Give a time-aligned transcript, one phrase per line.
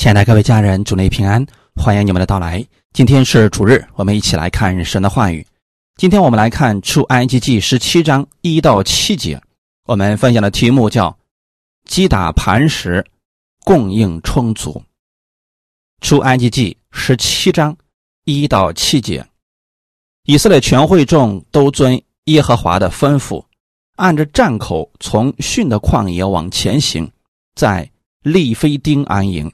[0.00, 1.44] 亲爱的各位家人，主内平安，
[1.76, 2.66] 欢迎你们的到来。
[2.94, 5.46] 今天是主日，我们一起来看神的话语。
[5.96, 9.38] 今天我们来看出埃及记十七章一到七节。
[9.84, 11.14] 我们分享的题目叫
[11.84, 13.04] “击打磐石，
[13.62, 14.82] 供应充足”。
[16.00, 17.76] 出埃及记十七章
[18.24, 19.22] 一到七节，
[20.24, 23.44] 以色列全会众都遵耶和华的吩咐，
[23.96, 27.06] 按着站口从逊的旷野往前行，
[27.54, 27.86] 在
[28.22, 29.52] 利非丁安营。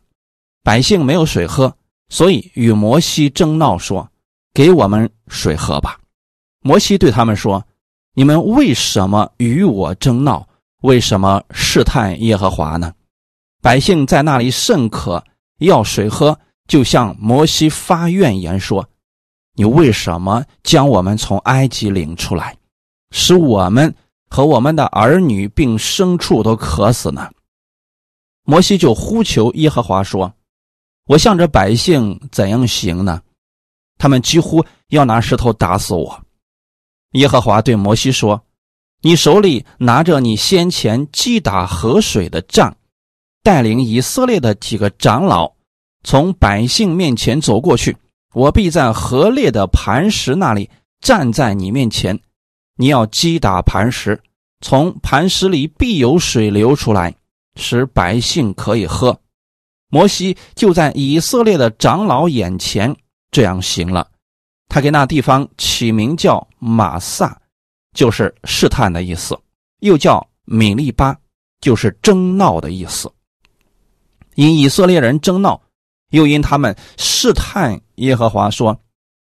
[0.66, 1.72] 百姓没有水喝，
[2.08, 4.10] 所以与摩西争闹说
[4.52, 5.96] ：“给我们水喝吧。”
[6.60, 7.64] 摩西对他们说
[8.14, 10.44] ：“你们为什么与我争闹？
[10.82, 12.92] 为什么试探耶和华呢？”
[13.62, 15.22] 百姓在那里甚渴，
[15.58, 18.88] 要水喝，就向摩西发怨言说
[19.54, 22.56] ：“你为什么将我们从埃及领出来，
[23.12, 23.94] 使我们
[24.28, 27.30] 和我们的儿女并牲畜都渴死呢？”
[28.42, 30.32] 摩西就呼求耶和华说。
[31.06, 33.22] 我向着百姓怎样行呢？
[33.96, 36.22] 他们几乎要拿石头打死我。
[37.12, 38.44] 耶和华对摩西说
[39.02, 42.76] ：“你手里拿着你先前击打河水的杖，
[43.42, 45.50] 带领以色列的几个长老
[46.02, 47.96] 从百姓面前走过去。
[48.34, 50.68] 我必在河裂的磐石那里
[51.00, 52.18] 站在你面前。
[52.76, 54.20] 你要击打磐石，
[54.60, 57.14] 从磐石里必有水流出来，
[57.54, 59.18] 使百姓可以喝。”
[59.88, 62.94] 摩西就在以色列的长老眼前
[63.30, 64.08] 这样行了，
[64.68, 67.40] 他给那地方起名叫马萨，
[67.92, 69.34] 就是试探的意思；
[69.80, 71.16] 又叫米利巴，
[71.60, 73.10] 就是争闹的意思。
[74.34, 75.60] 因以色列人争闹，
[76.10, 78.78] 又因他们试探耶和华，说：“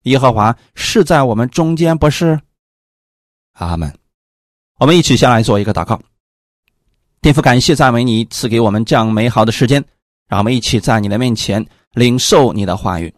[0.04, 2.38] 耶和华是在我们中间，不是？”
[3.54, 3.96] 阿门。
[4.78, 6.00] 我们一起下来做一个祷告，
[7.20, 9.84] 天父，感谢赞美你赐给我们这样美好的时间。
[10.28, 13.12] 让我们一起在你的面前领受你的话语，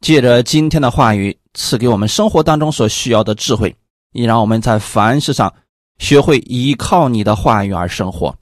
[0.00, 3.74] 借着今天的话语赐给我们生活当中所需要的智慧，
[4.12, 5.52] 也让我们在凡事上
[5.98, 8.34] 学会依靠你的话语而生活。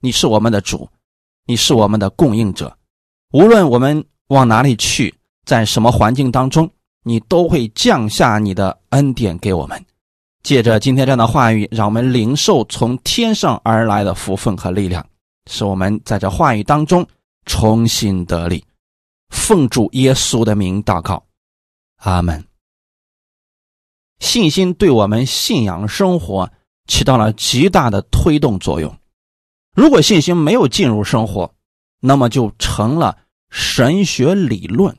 [0.00, 0.88] 你是我们的主，
[1.46, 2.74] 你是我们的供应者。
[3.32, 5.12] 无论我们往哪里去，
[5.44, 6.70] 在什么环境当中，
[7.02, 9.84] 你都会降下你的恩典给我们。
[10.44, 15.04] 借着今天这样的话语，让我们领受从天上而来的福分和力量，
[15.50, 17.04] 使我们在这话语当中。
[17.46, 18.64] 重新得力，
[19.30, 21.24] 奉主耶稣的名祷告，
[21.96, 22.44] 阿门。
[24.20, 26.50] 信心对我们信仰生活
[26.86, 28.96] 起到了极大的推动作用。
[29.74, 31.54] 如果信心没有进入生活，
[32.00, 33.18] 那么就成了
[33.50, 34.96] 神学理论。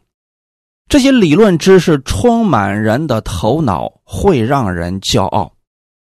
[0.87, 5.55] 这些理论知识充满人的头脑，会让人骄傲，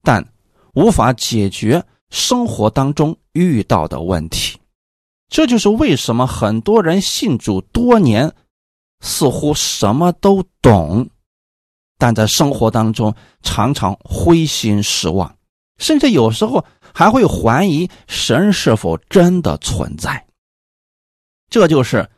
[0.02, 0.32] 但
[0.74, 4.59] 无法解决生活当中遇到的问题。
[5.30, 8.34] 这就是为什么很多人信主多年，
[9.00, 11.08] 似乎什么都懂，
[11.96, 15.36] 但在生活当中常常灰心失望，
[15.78, 20.26] 甚至有时候还会怀疑神是否真的存在。
[21.48, 22.10] 这就是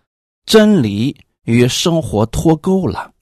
[0.46, 3.12] 真理与生活脱钩了。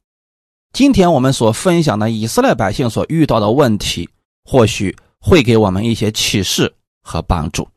[0.72, 4.08] 今天我们所分享的以色列百姓所遇到的问题，
[4.44, 6.72] 或许会给我们一些启示
[7.02, 7.68] 和帮助。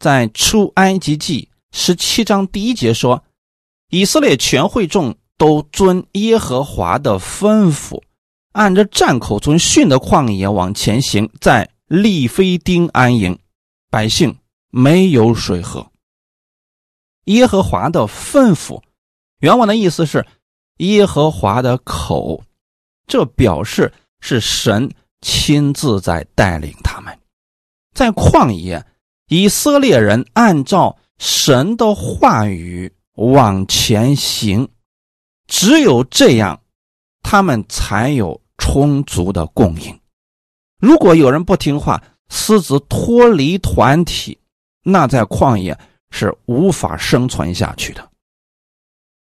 [0.00, 3.22] 在出埃及记十七章第一节说，
[3.90, 8.02] 以色列全会众都遵耶和华的吩咐，
[8.52, 13.38] 按着站口从逊的旷野往前行，在利非丁安营，
[13.90, 14.38] 百姓
[14.70, 15.86] 没有水喝。
[17.24, 18.82] 耶和华的吩咐，
[19.40, 20.26] 原文的意思是
[20.78, 22.42] 耶和华的口，
[23.06, 24.90] 这表示是神
[25.20, 27.18] 亲自在带领他们，
[27.94, 28.82] 在旷野。
[29.30, 34.68] 以色列人按照神的话语往前行，
[35.46, 36.60] 只有这样，
[37.22, 40.00] 他们才有充足的供应。
[40.80, 44.36] 如果有人不听话，私自脱离团体，
[44.82, 45.78] 那在旷野
[46.10, 48.10] 是无法生存下去的。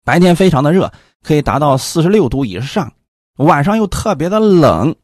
[0.04, 0.92] 白天非常的热，
[1.22, 2.92] 可以达到四十六度以上，
[3.36, 4.96] 晚上又特别的冷。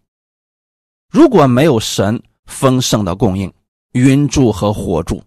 [1.09, 3.53] 如果没有神丰盛的供应，
[3.99, 5.25] 云柱和火柱，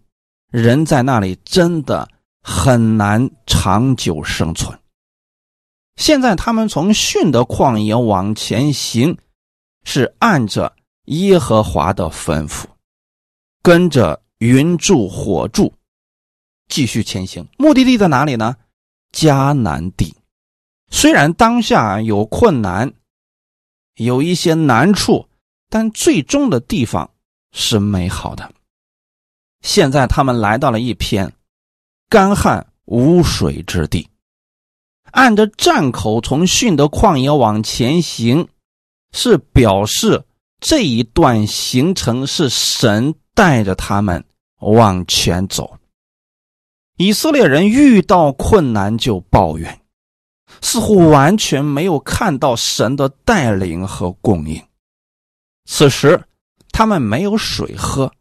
[0.49, 2.07] 人在那里真的
[2.41, 4.79] 很难长久生存。
[5.97, 9.17] 现在他们从逊的旷野往前行，
[9.83, 10.73] 是按着
[11.07, 12.63] 耶和华的吩咐，
[13.61, 15.73] 跟着云柱火柱
[16.69, 17.45] 继续前行。
[17.57, 18.55] 目的地在哪里呢？
[19.11, 20.15] 迦南地。
[20.89, 22.93] 虽然当下有困难，
[23.95, 25.27] 有一些难处，
[25.69, 27.11] 但最终的地方。
[27.53, 28.49] 是美好的。
[29.61, 31.33] 现在他们来到了一片
[32.09, 34.07] 干旱无水之地。
[35.11, 38.47] 按着站口从逊德旷野往前行，
[39.11, 40.23] 是表示
[40.59, 44.23] 这一段行程是神带着他们
[44.59, 45.77] 往前走。
[46.97, 49.81] 以色列人遇到困难就抱怨，
[50.61, 54.63] 似乎完全没有看到神的带领和供应。
[55.65, 56.23] 此时
[56.71, 58.13] 他们没有水喝，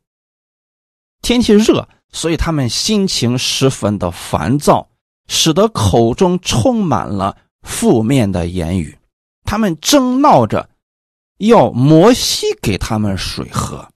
[1.23, 4.87] 天气热，所以他们心情十分的烦躁。
[5.33, 8.99] 使得口中充满了负面的言语，
[9.45, 10.69] 他们争闹着
[11.39, 13.89] 要摩西给他们水喝。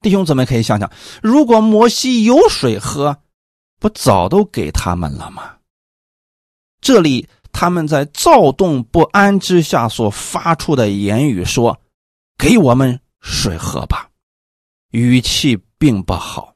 [0.00, 0.88] 弟兄姊妹可以想想，
[1.20, 3.16] 如果摩西有水喝，
[3.80, 5.56] 不早都给他们了吗？
[6.80, 11.80] 这里他们在躁动不安之下所发出的言语说
[12.38, 14.08] ：“给我们水喝吧。”
[14.92, 16.54] 语气并不好，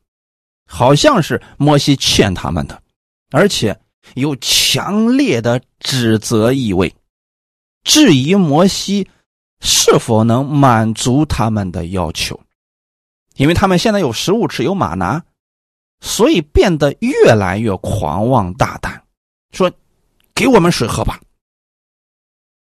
[0.66, 2.82] 好像是摩西欠他们的。
[3.30, 3.80] 而且
[4.14, 6.94] 有强烈的指责意味，
[7.84, 9.08] 质疑摩西
[9.60, 12.38] 是否能满足他们的要求，
[13.36, 15.24] 因为他们现在有食物吃，有马拿，
[16.00, 19.02] 所以变得越来越狂妄大胆，
[19.52, 19.72] 说
[20.34, 21.20] ：“给我们水喝吧。”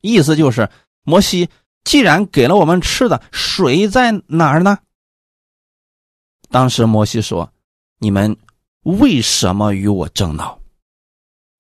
[0.02, 0.69] 意思就是，
[1.05, 1.49] 摩西
[1.85, 4.79] 既然给了我们吃的，水在哪儿呢？
[6.50, 7.50] 当时摩西说
[7.99, 8.37] ：“你们。”
[8.82, 10.58] 为什么与我争闹？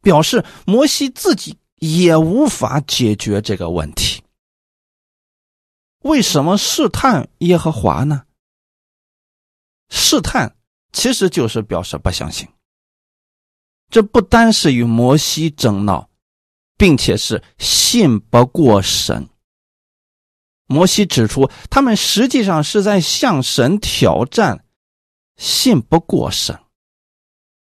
[0.00, 4.22] 表示摩西自己也无法解决这个问题。
[5.98, 8.22] 为什么试探耶和华呢？
[9.90, 10.56] 试探
[10.92, 12.48] 其实就是表示不相信。
[13.90, 16.08] 这不单是与摩西争闹，
[16.78, 19.28] 并且是信不过神。
[20.64, 24.64] 摩西指出，他们实际上是在向神挑战，
[25.40, 26.56] 信不过神。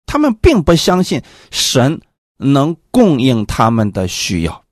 [0.06, 2.00] 他们并不相信神
[2.38, 4.64] 能供应他们的需要。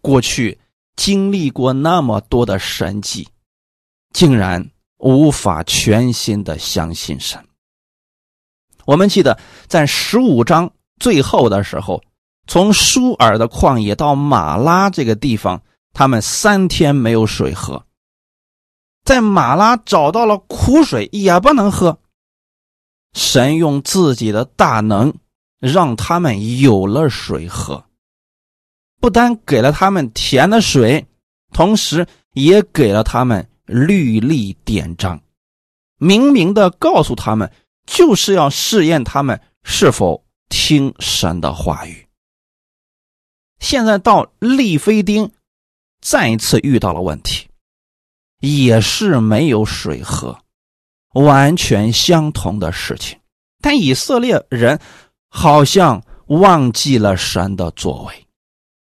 [0.00, 0.60] 过去
[0.94, 3.28] 经历过那么多的神迹，
[4.12, 7.44] 竟然无法全心的相信神。
[8.84, 12.02] 我们记得在十五章最后的时候，
[12.46, 15.62] 从舒尔的旷野到马拉这个地方，
[15.92, 17.84] 他们三天没有水喝，
[19.04, 21.98] 在马拉找到了苦水，也不能喝。
[23.14, 25.14] 神用自己的大能，
[25.58, 27.84] 让他们有了水喝。
[29.00, 31.06] 不但给了他们甜的水，
[31.52, 35.20] 同时也给了他们律例典章，
[35.98, 37.52] 明明的告诉他们，
[37.84, 42.06] 就是要试验他们是否听神的话语。
[43.58, 45.32] 现在到利菲丁，
[46.00, 47.48] 再一次遇到了问题，
[48.42, 50.38] 也是没有水喝。
[51.14, 53.18] 完全相同的事情，
[53.60, 54.80] 但以色列人
[55.28, 58.26] 好像忘记了神的作为，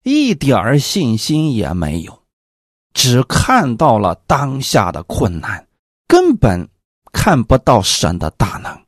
[0.03, 2.23] 一点信心也没有，
[2.93, 5.67] 只看到了当下的困难，
[6.07, 6.69] 根本
[7.11, 8.85] 看不到神的大能。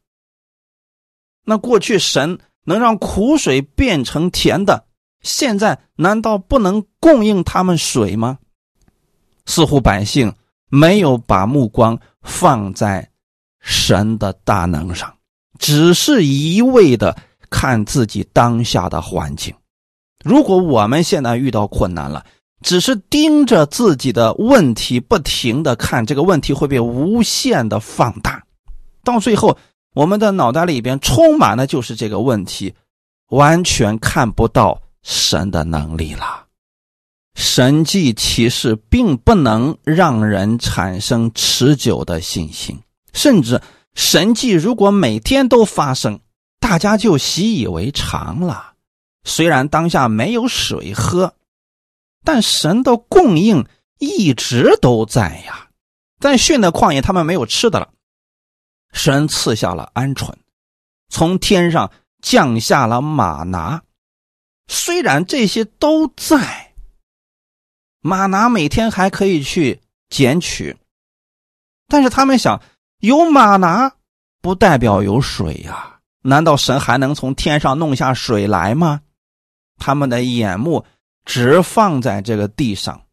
[1.44, 4.86] 那过去神能让苦水变成甜的，
[5.22, 8.38] 现在难道不能供应他们水吗？
[9.46, 10.34] 似乎百姓
[10.72, 13.08] 没有把目光放在。
[13.64, 15.14] 神的大能上，
[15.56, 17.16] 只是一味的
[17.48, 19.54] 看自己当下的环境。
[20.24, 22.26] 如果我们现在遇到困难了，
[22.62, 28.42] 只是盯着自己的问题，不停的看这个问题会被无限的放大，
[29.04, 29.56] 到最后，
[29.94, 32.74] 我们的脑袋里边充满的就是这个问题，
[33.28, 36.46] 完全看不到神的能力了。
[37.34, 42.80] 神迹奇事并不能让人产生持久的信心。
[43.12, 43.60] 甚至
[43.94, 46.20] 神迹如果每天都发生，
[46.60, 48.72] 大家就习以为常了。
[49.24, 51.34] 虽然当下没有水喝，
[52.24, 53.66] 但神的供应
[53.98, 55.68] 一直都在呀。
[56.20, 57.90] 在训的旷野，他们没有吃的了，
[58.92, 60.32] 神赐下了鹌鹑，
[61.08, 63.82] 从天上降下了马拿。
[64.68, 66.71] 虽然这些都在，
[68.02, 69.80] 马拿每天还可以去
[70.10, 70.76] 捡取，
[71.88, 72.60] 但是他们想。
[73.02, 73.96] 有马拿，
[74.40, 75.98] 不代表有水呀？
[76.22, 79.00] 难道神还能从天上弄下水来吗？
[79.76, 80.84] 他们的眼目
[81.24, 83.06] 只放在这个地上，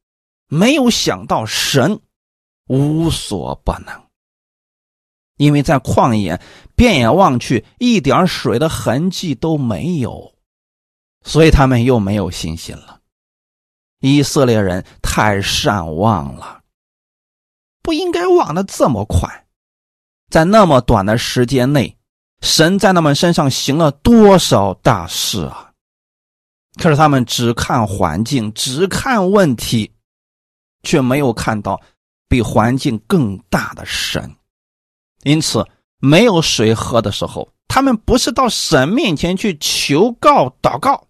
[0.47, 1.99] 没有想到神
[2.67, 3.99] 无所不能。
[5.37, 6.39] 因为在旷野，
[6.75, 10.35] 遍眼望去，一点水的痕迹都没有，
[11.23, 12.98] 所以他们又没有信心了。
[13.99, 16.61] 以色列人太善忘了，
[17.81, 19.45] 不应该忘的这么快。
[20.29, 21.97] 在那么短的时间内，
[22.41, 25.71] 神在他们身上行了多少大事啊！
[26.75, 29.91] 可是他们只看环境，只看问题，
[30.83, 31.81] 却没有看到
[32.27, 34.33] 比环境更大的神。
[35.23, 35.65] 因此，
[35.97, 41.07] 没有水喝的时候，他们不是到神面前去求告、祷告，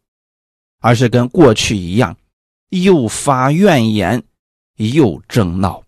[0.79, 2.17] 而是跟过去一样，
[2.69, 4.23] 又发怨言，
[4.77, 5.83] 又争闹。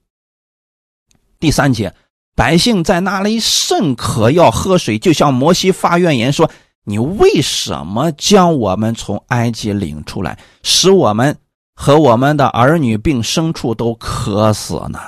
[1.39, 1.93] 第三节。
[2.33, 6.49] 百姓在那里甚渴要喝水，就向摩西发怨言说
[6.85, 11.37] ：“你为什么将我们从埃及领出来，使我们
[11.75, 14.99] 和我们的儿女并牲畜都渴死呢？”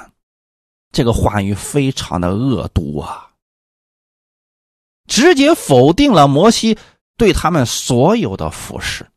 [0.91, 3.31] 这个话语非常的恶毒啊，
[5.07, 6.77] 直接否定了摩西
[7.17, 9.07] 对他们所有的服侍。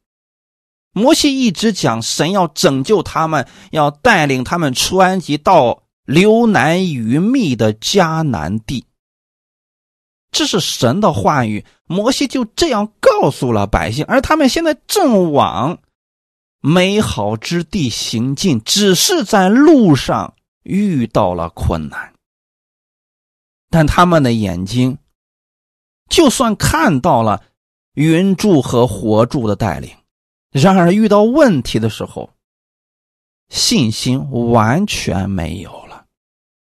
[0.97, 5.83] 摩西一直讲神要拯救他们，要带领他们出埃及到。
[6.07, 8.85] 流难与密的迦南地，
[10.31, 11.65] 这是神的话语。
[11.85, 15.81] 摩西就这样告诉了百姓，而他们现在正往
[16.61, 22.15] 美好之地行进，只是在路上遇到了困难。
[23.69, 24.99] 但他们的眼睛，
[26.09, 27.43] 就算看到了
[27.95, 29.91] 云柱和火柱的带领，
[30.57, 32.31] 然而遇到问题的时候，
[33.51, 36.07] 信心完全没有了。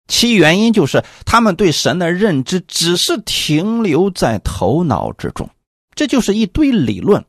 [0.08, 5.50] 其原因就是他们对神的认知只是停留在头脑之中，
[5.96, 7.24] 这就是一堆理论，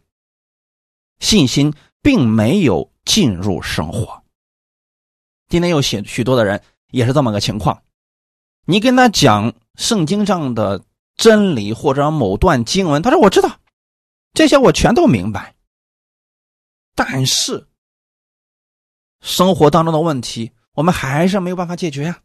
[1.20, 4.22] 信心并没有进入生活。
[5.48, 7.82] 今天有许许多的人也是这么个情况，
[8.66, 10.82] 你跟他讲圣经上的
[11.16, 13.60] 真理或者某段经文，他说我知道，
[14.32, 15.53] 这些我全都明白，
[16.94, 17.66] 但是
[19.20, 22.20] 生活当中的问题我们还是没有办法解决呀。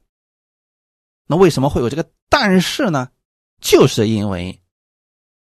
[1.27, 3.09] 那为什么会有这个但是呢？
[3.61, 4.61] 就是因为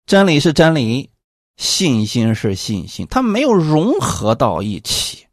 [0.06, 1.12] 真理是真理，
[1.58, 5.28] 信心是信心，它没有融合到一起。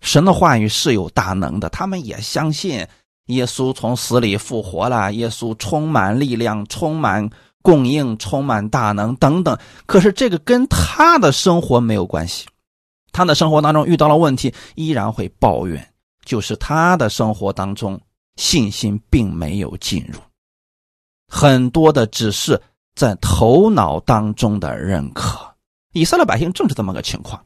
[0.00, 2.86] 神的话语是有大能的，他们也相信
[3.26, 7.28] 耶稣从死里复活了，耶稣充满力量、充满
[7.60, 9.58] 供应、充满大能等等。
[9.86, 12.46] 可是这个跟他的生活没有关系，
[13.14, 15.94] 他的生活当中遇到了问题，依然会抱怨，
[16.26, 17.98] 就是他的生活当中。
[18.36, 20.18] 信心并没有进入，
[21.28, 22.60] 很多的只是
[22.96, 25.54] 在头脑当中的认可。
[25.92, 27.40] 以色列百姓正是这么个情况，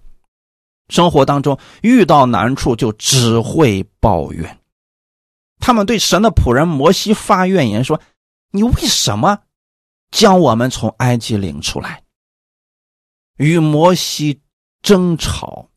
[0.89, 4.59] 生活当中遇到难处就只会抱怨。
[5.61, 8.01] 他们对神的仆人摩西发怨言说
[8.51, 9.39] ：“你为什么
[10.11, 12.03] 将我们从埃及领出来？”
[13.37, 14.41] 与摩西
[14.83, 15.69] 争吵，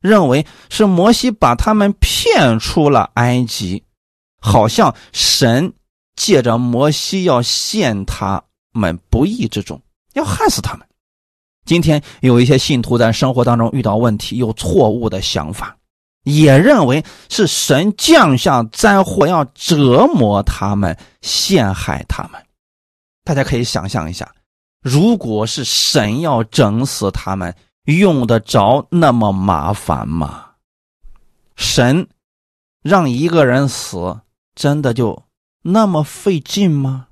[0.00, 3.82] 认为是摩西把他们骗出了埃及。
[4.38, 5.72] 好像神
[6.14, 9.82] 借着摩西要陷他们不义之中，
[10.12, 10.86] 要害死他们。
[11.64, 15.76] 今天有一些信徒在生活当中遇到问题，有错误的想法，
[16.22, 22.40] 也认为是神降下灾祸要折磨他们、陷害他们。
[23.24, 24.32] 大家可以想象一下，
[24.80, 27.52] 如果是神要整死他们，
[27.86, 30.50] 用得着那么麻烦吗？
[31.56, 32.08] 神
[32.82, 34.20] 让一个人死。
[34.54, 35.22] 真的就
[35.60, 37.08] 那么费劲吗？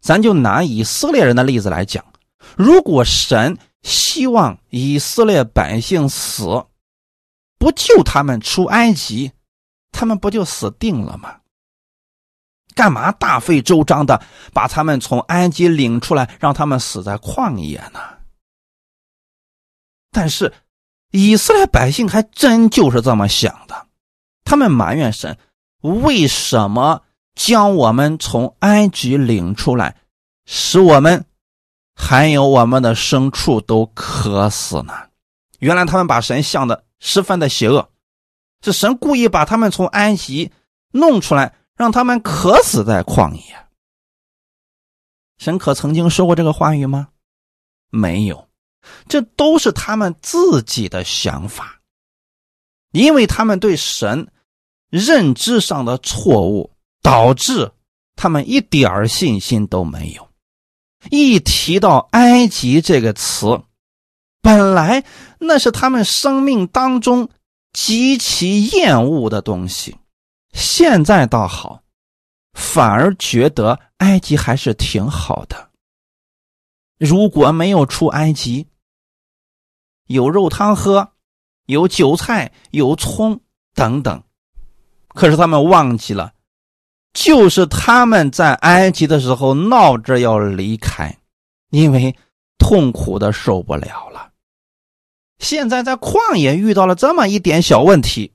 [0.00, 2.02] 咱就拿以色列人的例子来讲，
[2.56, 6.64] 如果神希望以色列百姓死，
[7.58, 9.30] 不救他们出埃及，
[9.90, 11.36] 他们不就死定了吗？
[12.74, 14.22] 干嘛大费周章的
[14.54, 18.00] 把他们从埃及领出来，让他们死在旷野呢？
[20.12, 20.52] 但是
[21.10, 23.88] 以色列百姓还真就是这么想的，
[24.44, 25.36] 他们埋怨神。
[25.80, 27.02] 为什么
[27.34, 29.96] 将我们从埃及领出来，
[30.46, 31.24] 使我们
[31.96, 34.92] 还有我们的牲畜都渴死呢？
[35.58, 37.90] 原来他们把神想的十分的邪恶，
[38.62, 40.52] 是神故意把他们从埃及
[40.92, 43.42] 弄出来，让他们渴死在旷野。
[45.38, 47.08] 神可曾经说过这个话语吗？
[47.90, 48.48] 没有，
[49.08, 51.80] 这都是他们自己的想法，
[52.92, 54.28] 因为他们对神。
[54.90, 56.70] 认知上的错误
[57.00, 57.72] 导致
[58.14, 60.28] 他们一点信心都没有。
[61.08, 63.62] 一提到埃及这个词，
[64.42, 65.02] 本来
[65.38, 67.30] 那是他们生命当中
[67.72, 69.96] 极其厌恶的东西，
[70.52, 71.82] 现在倒好，
[72.52, 75.70] 反而觉得埃及还是挺好的。
[76.98, 78.66] 如果没有出埃及，
[80.12, 81.12] 有肉汤喝，
[81.66, 83.40] 有韭菜，有葱
[83.74, 84.22] 等等。
[85.08, 86.32] 可是他们忘记了，
[87.12, 91.18] 就是他们在埃及的时候闹着要离开，
[91.70, 92.16] 因为
[92.58, 94.30] 痛苦的受不了了。
[95.38, 98.32] 现在在旷野遇到了这么一点小问题，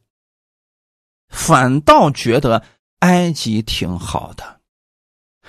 [1.29, 2.63] 反倒觉得
[2.99, 4.59] 埃及挺好的。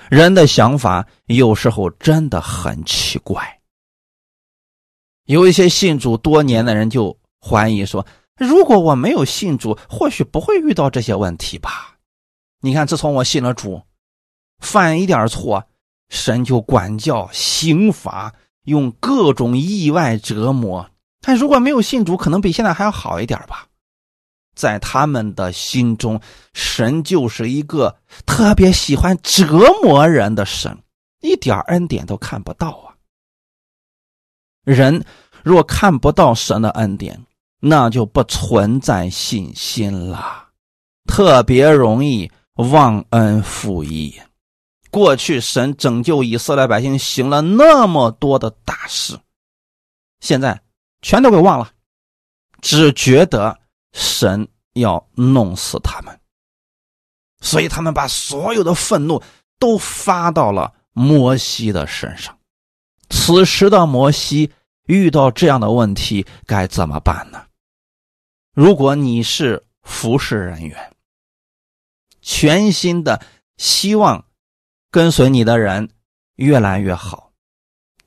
[0.09, 3.58] 人的想法有时候真的很奇怪。
[5.29, 8.03] 有一些信主多年的人就怀疑说
[8.35, 11.95] ：“如果我没有信主，或许不会遇到这些问题吧？”
[12.61, 13.79] 你看，自从我信了主，
[14.57, 15.63] 犯一点错，
[16.09, 18.33] 神就管教、刑罚，
[18.63, 20.89] 用各种意外折磨。
[21.21, 23.67] 但如果没有信主，可能比现在还要好一点吧。
[24.55, 26.19] 在他们的心中，
[26.53, 27.95] 神就是一个
[28.25, 29.45] 特别喜欢折
[29.83, 30.75] 磨人的神，
[31.21, 32.88] 一点恩典都看不到啊。
[34.73, 35.03] 人
[35.43, 37.25] 若看不到神的恩典，
[37.59, 40.49] 那就不存在信心了，
[41.05, 44.21] 特别容易忘恩负义。
[44.91, 49.19] 过去神拯救以色列百姓，行了那么多的大事，
[50.19, 50.61] 现在。
[51.01, 51.71] 全都给忘了，
[52.61, 53.57] 只觉得
[53.93, 56.19] 神要弄死他们，
[57.39, 59.23] 所以他们把所有的愤怒
[59.59, 62.37] 都发到了摩西的身上。
[63.09, 64.51] 此时的摩西
[64.89, 67.45] 遇到这样的问题该怎么办呢？
[68.55, 70.95] 如果你是服侍人员，
[72.21, 73.21] 全心的
[73.57, 74.25] 希望
[74.89, 75.91] 跟随你的人
[76.37, 77.31] 越来越好，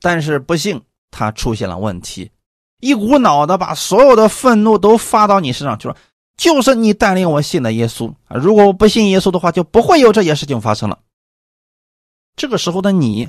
[0.00, 2.32] 但是不幸他出现了问题。
[2.80, 5.96] 一股脑的把所有的愤怒都发到你身上，就说
[6.36, 8.36] ：“就是你带领我信的耶稣啊！
[8.36, 10.98] 如果我不信耶稣的话，就不会有这些事情发生了。”
[12.34, 13.28] 这个时候的你，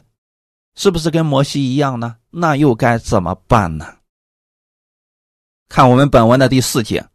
[0.76, 2.18] 是不是跟摩西一样呢？
[2.32, 4.00] 那又该怎么办呢？
[5.70, 7.08] 看我们本文的第四节，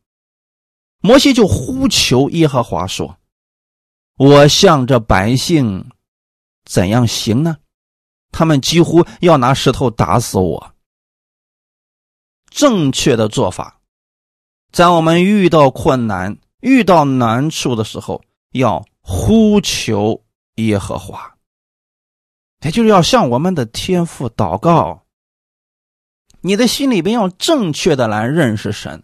[1.00, 3.18] 摩西就呼求耶和华说
[4.18, 5.90] ：“我向着百姓
[6.64, 7.58] 怎样行呢？
[8.30, 10.74] 他们几乎要拿石头打死我。”
[12.50, 13.80] 正确的做法，
[14.72, 20.24] 在我们遇到困难、遇到难处的时候，要呼求
[20.56, 21.36] 耶和华，
[22.62, 25.04] 也就是要向我们的天父祷告。
[26.40, 29.02] 你的心里边要正确的来认识神，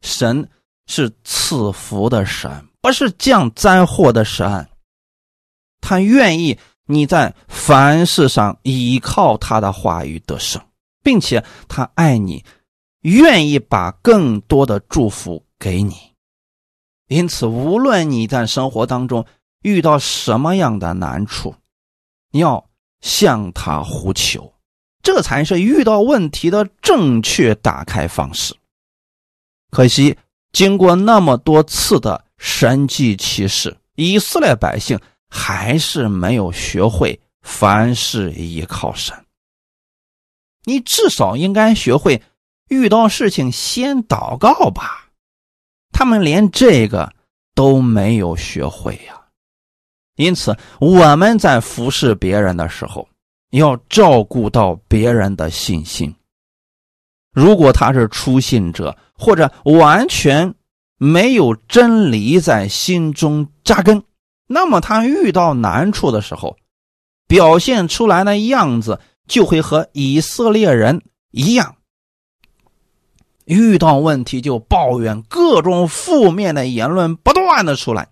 [0.00, 0.48] 神
[0.86, 4.68] 是赐福的神，不是降灾祸的神。
[5.80, 10.60] 他愿意你在凡事上依靠他的话语得胜。
[11.02, 12.44] 并且他爱你，
[13.00, 15.94] 愿意把更多的祝福给你。
[17.08, 19.24] 因此，无论你在生活当中
[19.62, 21.54] 遇到什么样的难处，
[22.32, 22.68] 要
[23.00, 24.52] 向他呼求，
[25.02, 28.54] 这才是遇到问题的正确打开方式。
[29.70, 30.16] 可惜，
[30.52, 39.16] 经过那么多次的神迹奇事，以色列百姓还是没有学会凡事依靠神。
[40.64, 42.22] 你至少应该学会
[42.68, 45.08] 遇到事情先祷告吧。
[45.92, 47.14] 他们连这个
[47.54, 49.19] 都没有学会呀。
[50.20, 53.08] 因此，我们在服侍别人的时候，
[53.50, 56.14] 要照顾到别人的信心。
[57.32, 60.54] 如果他是初信者，或者完全
[60.98, 64.02] 没有真理在心中扎根，
[64.46, 66.56] 那么他遇到难处的时候，
[67.26, 69.00] 表现出来的样子。
[69.28, 71.76] 就会和以色列人一样，
[73.44, 78.08] 遇到问题就抱怨，各种负面的言论不断的出来。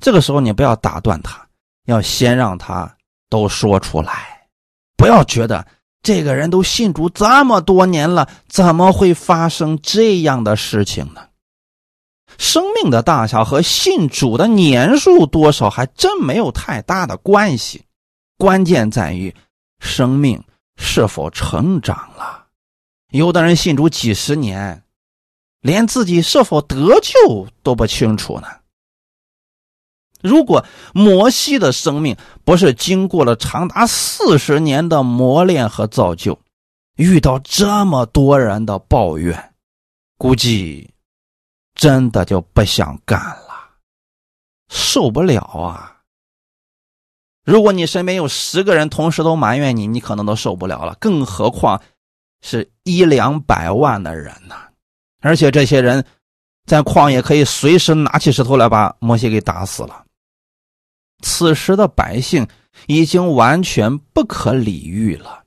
[0.00, 1.46] 这个时候你不要打断他，
[1.86, 2.92] 要先让他
[3.28, 4.46] 都说出来，
[4.96, 5.66] 不要觉得
[6.02, 11.26] 这个人都信主这么多年了，怎么会发生这样的事情呢？
[12.38, 17.84] 生命的大小和信主的年数多少还真没有太大的关系，
[18.38, 19.34] 关键在于。
[19.82, 20.44] 生命
[20.76, 22.44] 是否成长了？
[23.12, 24.84] 有的人信主几十年，
[25.62, 28.59] 连自己是否得救都不清楚呢。
[30.22, 36.38] 如果摩西的生命不是经过了长达四十年的磨练和造就，
[36.96, 39.52] 遇到这么多人的抱怨，
[40.18, 40.90] 估计
[41.74, 43.70] 真的就不想干了，
[44.68, 45.96] 受不了啊！
[47.44, 51.80] 如果你身边有十个人同时都埋怨你，你可能都受不了了，更何况
[52.42, 54.54] 是一两百万的人呢？
[55.20, 56.04] 而且这些人
[56.66, 60.04] 在旷野可以随时拿起石头来把摩西给打死了。
[61.22, 62.46] 此时的百姓
[62.86, 65.44] 已经完全不可理喻了。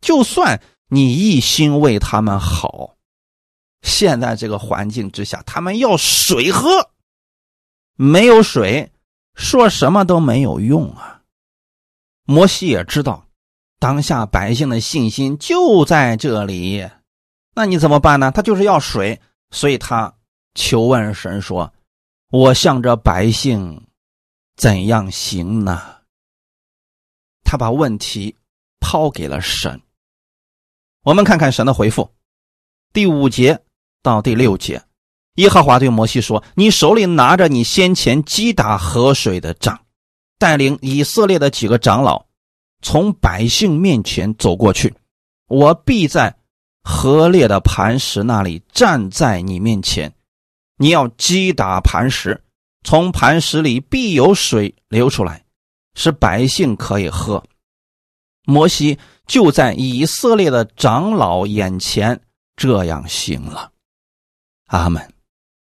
[0.00, 2.96] 就算你一心为他们好，
[3.82, 6.90] 现在这个环境之下，他们要水喝，
[7.96, 8.92] 没有水。
[9.34, 11.22] 说什么都没有用啊。
[12.24, 13.24] 摩西也知道，
[13.78, 16.88] 当下百姓的信心就在这里，
[17.54, 18.32] 那你怎么办呢？
[18.32, 19.20] 他就是要水，
[19.52, 20.12] 所以他
[20.54, 21.72] 求问神说
[22.30, 23.87] ：“我向着百姓
[24.58, 25.80] 怎样行呢？”
[27.42, 28.36] 他把问题
[28.78, 29.80] 抛给了神。
[31.02, 32.12] 我们看看神的回复，
[32.92, 33.62] 第五节
[34.02, 34.82] 到第六节。
[35.36, 39.80] 耶和华对摩西说：“你手里拿着你先前击打河水的杖，
[40.36, 42.26] 带领以色列的几个长老
[42.82, 44.94] 从百姓面前走过去。
[45.46, 46.36] 我必在
[46.82, 50.12] 河裂的磐石那里站在你面前。
[50.76, 52.44] 你要击打磐石，
[52.88, 55.44] 从磐石里必有水流出来，
[55.94, 57.44] 使百姓可以喝。”
[58.48, 62.18] 摩西就在以色列的长老眼前
[62.56, 63.72] 这样行了。
[64.68, 65.12] 阿门。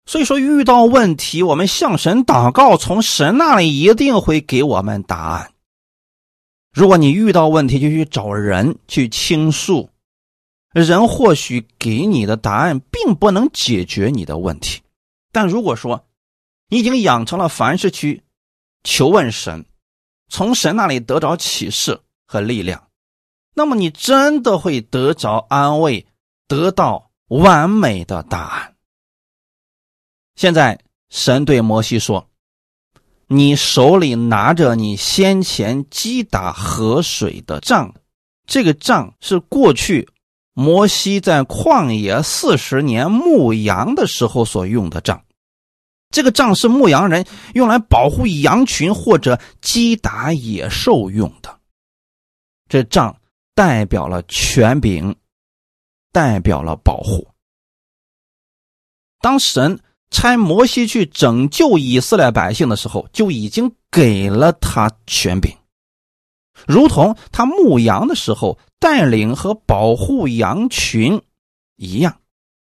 [0.08, 5.52] 所以说，遇到问题，我们向神祷告，从神那里一定会给我们答案。
[6.74, 9.88] 如果你遇到问题，就去找人去倾诉，
[10.74, 14.82] 人或许给你的答案并不能解决你的问题。
[15.32, 16.04] 但如果说
[16.74, 18.24] 你已经养成了凡事去
[18.84, 19.64] 求问神，
[20.28, 22.88] 从神那里得着启示和力量，
[23.54, 26.08] 那么你真的会得着安慰，
[26.48, 28.74] 得到完美的答案。
[30.36, 30.80] 现在，
[31.12, 32.28] 神对摩西说
[33.30, 37.94] ：“你手里拿着你先前击打河水的杖，
[38.48, 40.10] 这个杖是过去
[40.54, 45.24] 摩西在旷野四十年牧羊的时候所用的杖。
[46.14, 51.60] 这个杖是牧羊人用来保护羊群或者击打野兽用的。
[52.70, 53.20] 这杖
[53.54, 55.14] 代表了权柄，
[56.14, 57.28] 代表了保护。
[59.20, 59.78] 当神。”
[60.14, 65.58] 差摩西去拯救以色列百姓的时候，就已经给了他权柄，
[66.68, 71.20] 如同他牧羊的时候带领和保护羊群
[71.78, 72.20] 一样。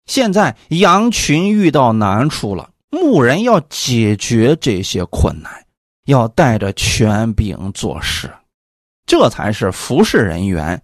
[0.06, 5.66] 现在羊群遇到难处了，牧人要解决这些困难，
[6.06, 8.34] 要带着权柄做事，
[9.06, 10.82] 这才是服侍人员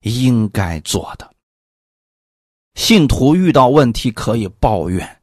[0.00, 1.30] 应该做的。
[2.74, 5.20] 信徒遇到问题可以抱怨。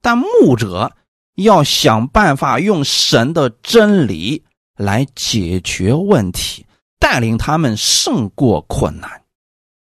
[0.00, 0.94] 但牧者
[1.36, 4.44] 要想办法用神的真理
[4.76, 6.66] 来解决问题，
[6.98, 9.22] 带领他们胜过困难。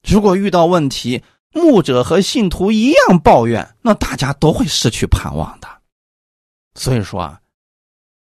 [0.08, 1.22] 如果遇到问题，
[1.54, 5.81] 牧者和信徒一样抱怨，那大家都会失去盼望的。
[6.76, 7.42] 所以说啊，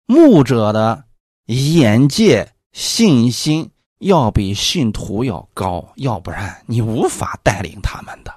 [0.06, 1.04] 牧者的
[1.45, 8.34] 眼界、信心要比信徒要高，要不然你无法带领他们的。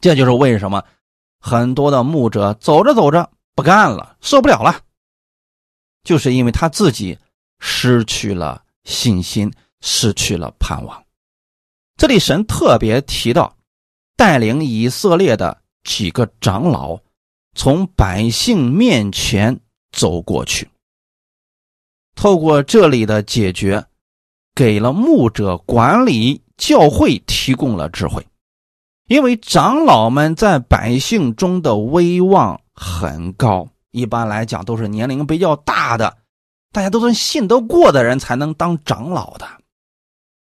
[0.00, 0.84] 这就是为什么。
[1.38, 4.80] 很多的牧者走着走着不干了，受不了了，
[6.02, 7.16] 就是因为他自己
[7.60, 11.00] 失去了信心，失去了盼望。
[11.96, 13.56] 这里神特别提到，
[14.16, 16.98] 带领以色列的几个长老
[17.56, 19.58] 从百姓面前
[19.90, 20.68] 走过去，
[22.14, 23.86] 透过这里的解决，
[24.54, 28.24] 给了牧者管理教会提供了智慧。
[29.08, 36.18] 因为长老们在百姓中的威望很高，一般来讲都是年龄比较大的，
[36.72, 39.48] 大家都能信得过的人才能当长老的。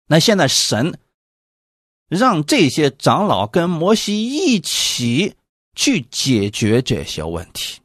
[0.06, 0.98] 那现在神
[2.08, 5.34] 让这些长老跟摩西一起
[5.74, 7.80] 去解决这些问题，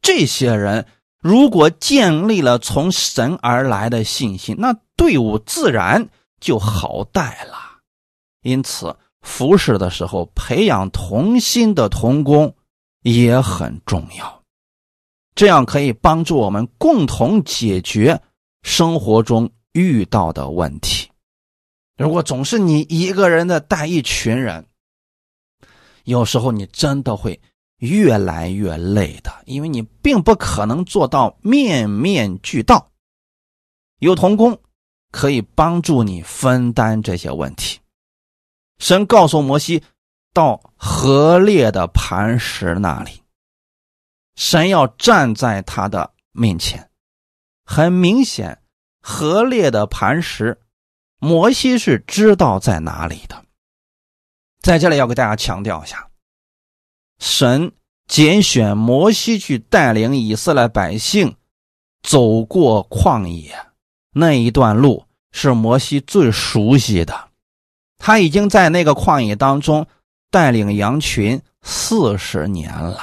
[0.00, 0.86] 这些人
[1.20, 6.08] 如果建立了从神而来的信心，那队伍自然
[6.40, 7.78] 就好带了。
[8.42, 8.96] 因此。
[9.22, 12.54] 服侍的时候，培养同心的同工
[13.02, 14.42] 也很重要，
[15.34, 18.22] 这样可以帮助我们共同解决
[18.62, 21.10] 生活中遇到的问题。
[21.98, 24.64] 如果总是你一个人的带一群人，
[26.06, 27.40] 有时候你真的会
[27.78, 32.90] 越来越累的，因为你并不可能做到面面俱到。
[33.98, 34.58] 有同工
[35.10, 37.80] 可以帮助你分担这些问题。
[38.78, 39.82] 神告诉摩西，
[40.32, 43.22] 到河裂的磐石那里，
[44.36, 46.88] 神要站在他的面前。
[47.64, 48.62] 很明显，
[49.00, 50.60] 河裂的磐石，
[51.18, 53.45] 摩西是知道在哪里的。
[54.66, 56.10] 在这里要给大家强调一下，
[57.20, 57.70] 神
[58.08, 61.36] 拣选摩西去带领以色列百姓
[62.02, 63.56] 走过旷野
[64.10, 67.28] 那一段路，是摩西最熟悉的。
[67.96, 69.86] 他已经在那个旷野当中
[70.32, 72.98] 带领羊群四十年了，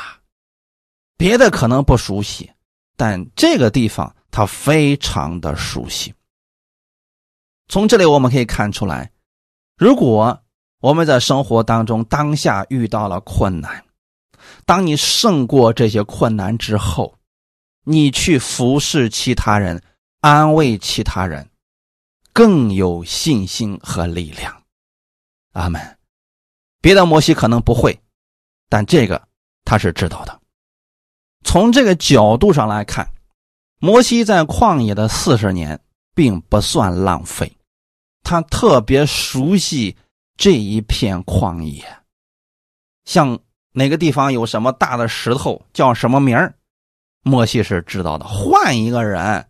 [1.15, 2.52] 别的可能不熟悉，
[2.97, 6.13] 但这个地方他非常的熟悉。
[7.69, 9.13] 从这里我们可以看出来，
[9.78, 10.42] 如果
[10.84, 13.86] 我们在生活当中当下遇到了困难，
[14.65, 17.15] 当你胜过这些困难之后，
[17.86, 19.82] 你去服侍其他人、
[20.19, 21.50] 安慰其他人，
[22.34, 24.62] 更有信心和力量。
[25.54, 25.98] 阿门。
[26.82, 27.98] 别的摩西可能不会，
[28.67, 29.26] 但这个
[29.63, 30.38] 他是知道的。
[31.46, 33.10] 从这个角度上来看，
[33.80, 35.80] 摩西在旷野的四十年
[36.13, 37.50] 并不算浪费，
[38.22, 39.96] 他特别熟悉
[40.43, 41.86] 这一片旷野，
[43.06, 43.39] 像
[43.71, 46.53] 哪个地方有什么大的石头，叫什么名儿。
[47.21, 49.47] 莫西是知道的，换一个人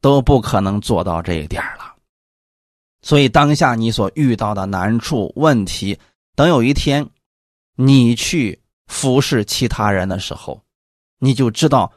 [0.00, 1.94] 都不可能做到这一点了。
[3.00, 5.96] 所以当下你所遇到的难处、问题，
[6.34, 7.08] 等有一天
[7.76, 10.60] 你去服侍其他人的时候，
[11.20, 11.92] 你就知道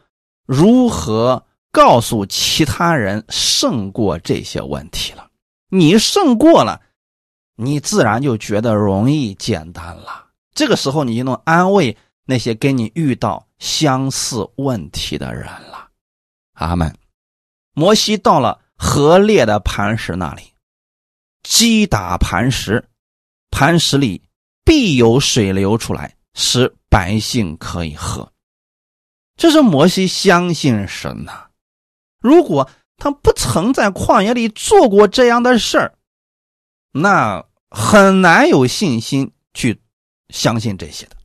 [0.45, 5.27] 如何告诉其他人胜过这些问题了。
[5.69, 6.79] 你胜过了，
[7.61, 10.27] 你自然就觉得容易简单了。
[10.53, 11.95] 这个时候，你就能安慰
[12.25, 13.47] 那些跟你遇到。
[13.61, 15.87] 相似问题的人了，
[16.53, 16.97] 阿门。
[17.75, 20.41] 摩西到了河裂的磐石那里，
[21.43, 22.83] 击打磐石，
[23.51, 24.23] 磐石里
[24.65, 28.33] 必有水流出来，使百姓可以喝。
[29.37, 31.49] 这是摩西相信神呐。
[32.19, 35.93] 如果他不曾在旷野里做过这样的事儿，
[36.93, 39.81] 那很难有信心去
[40.29, 41.15] 相信这些的。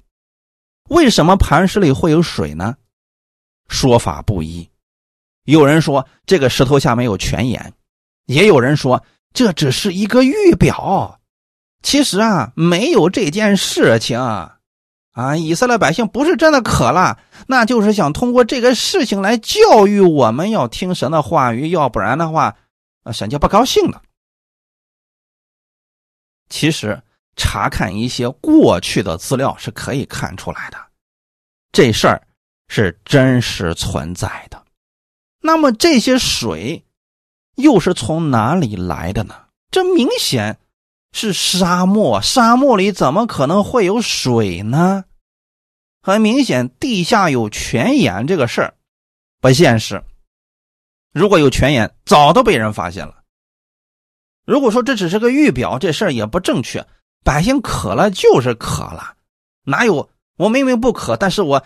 [0.88, 2.76] 为什么磐石里会有水呢？
[3.68, 4.70] 说法不一。
[5.44, 7.72] 有人说这个石头下面有泉眼，
[8.26, 11.18] 也有人说这只是一个预表。
[11.82, 14.58] 其实啊，没有这件事情啊。
[15.12, 22.56] 啊以色列百姓不是真的渴了，那就是想通过这个事情来教育我们要听神的话语，要不然的话，
[23.02, 24.02] 啊神就不高兴了。
[26.48, 27.02] 其实。
[27.38, 30.78] 查看一些过去的资料是可以看出来的，
[31.70, 32.26] 这事儿
[32.68, 34.64] 是真实存在的。
[35.42, 36.82] 那么这些水
[37.56, 39.34] 又是从哪里来的呢？
[39.70, 40.58] 这明显
[41.12, 45.04] 是沙漠，沙漠里怎么可能会有水呢？
[46.00, 48.74] 很明显，地下有泉眼这个事儿
[49.42, 50.02] 不现实。
[51.12, 53.15] 如果有泉眼，早都被人发现了。
[54.46, 56.86] 如果说这只是个预表，这事儿也不正确。
[57.24, 59.16] 百姓渴了就是渴了，
[59.64, 61.62] 哪有我明明不渴，但是我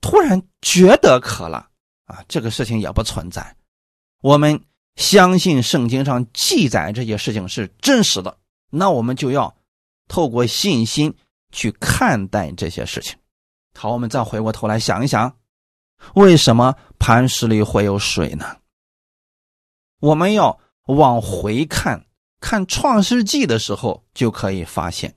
[0.00, 1.68] 突然觉得渴了
[2.06, 2.24] 啊？
[2.26, 3.56] 这个事情也不存在。
[4.20, 4.60] 我们
[4.96, 8.36] 相信圣经上记载这些事情是真实的，
[8.70, 9.56] 那我们就要
[10.08, 11.14] 透过信心
[11.52, 13.16] 去看待这些事情。
[13.78, 15.36] 好，我们再回过头来想一想，
[16.14, 18.56] 为什么磐石里会有水呢？
[20.00, 22.05] 我们要往回看。
[22.40, 25.14] 看《创世纪》的时候，就可以发现，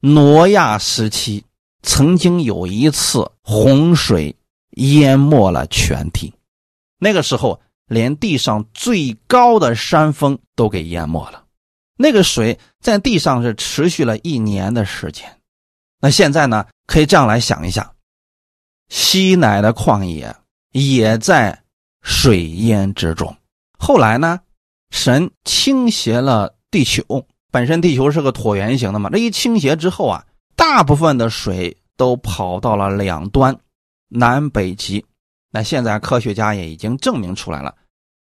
[0.00, 1.44] 挪亚时期
[1.82, 4.34] 曾经有一次洪水
[4.72, 6.32] 淹没了全体，
[6.98, 11.44] 那个时候连地上最高的山峰都给淹没了。
[11.96, 15.38] 那个水在地上是持续了一年的时间。
[16.00, 17.94] 那现在呢，可以这样来想一下：
[18.88, 20.34] 西乃的旷野
[20.72, 21.62] 也在
[22.00, 23.36] 水淹之中。
[23.78, 24.40] 后来呢？
[24.92, 27.02] 神倾斜了地球，
[27.50, 30.24] 本身地球是个椭圆形的嘛，这一倾斜之后啊，
[30.54, 33.58] 大部分的水都跑到了两端，
[34.08, 35.04] 南北极。
[35.50, 37.74] 那现在科学家也已经证明出来了，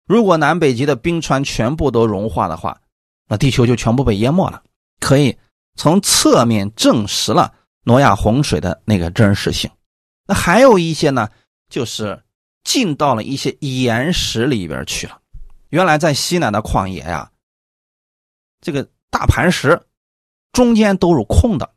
[0.06, 2.80] 如果南北极的冰川全部都融化的话，
[3.28, 4.62] 那地球就全部被淹没了。
[5.00, 5.36] 可以
[5.76, 7.54] 从侧面证实了
[7.84, 9.70] 挪亚洪水的那个真实性。
[10.28, 11.30] 那还有一些呢，
[11.70, 12.22] 就是
[12.64, 15.18] 进到了一些岩石里边去了。
[15.70, 17.32] 原来在西南的旷野呀，
[18.62, 19.88] 这个大磐石
[20.54, 21.76] 中间都是空的，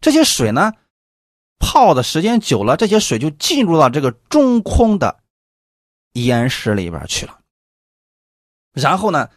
[0.00, 0.72] 这些水呢
[1.58, 5.22] 泡的时间久了，这些水就进入到这个中空的
[6.12, 7.40] 岩石里边去了。
[8.72, 9.28] 然后呢，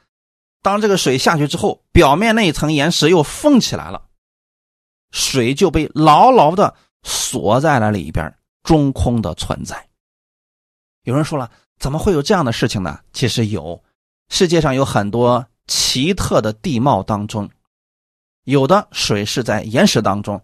[0.62, 4.10] 当这个水下去之后，表面那一层岩石又封起来了，
[5.12, 9.90] 水就被牢牢的锁在了里边，中空的存在。
[11.02, 11.52] 有人说了。
[11.84, 12.98] 怎么会有这样的事情呢？
[13.12, 13.84] 其实有，
[14.30, 17.50] 世界上有很多奇特的地貌当中，
[18.46, 20.42] 有的水是在岩石当中。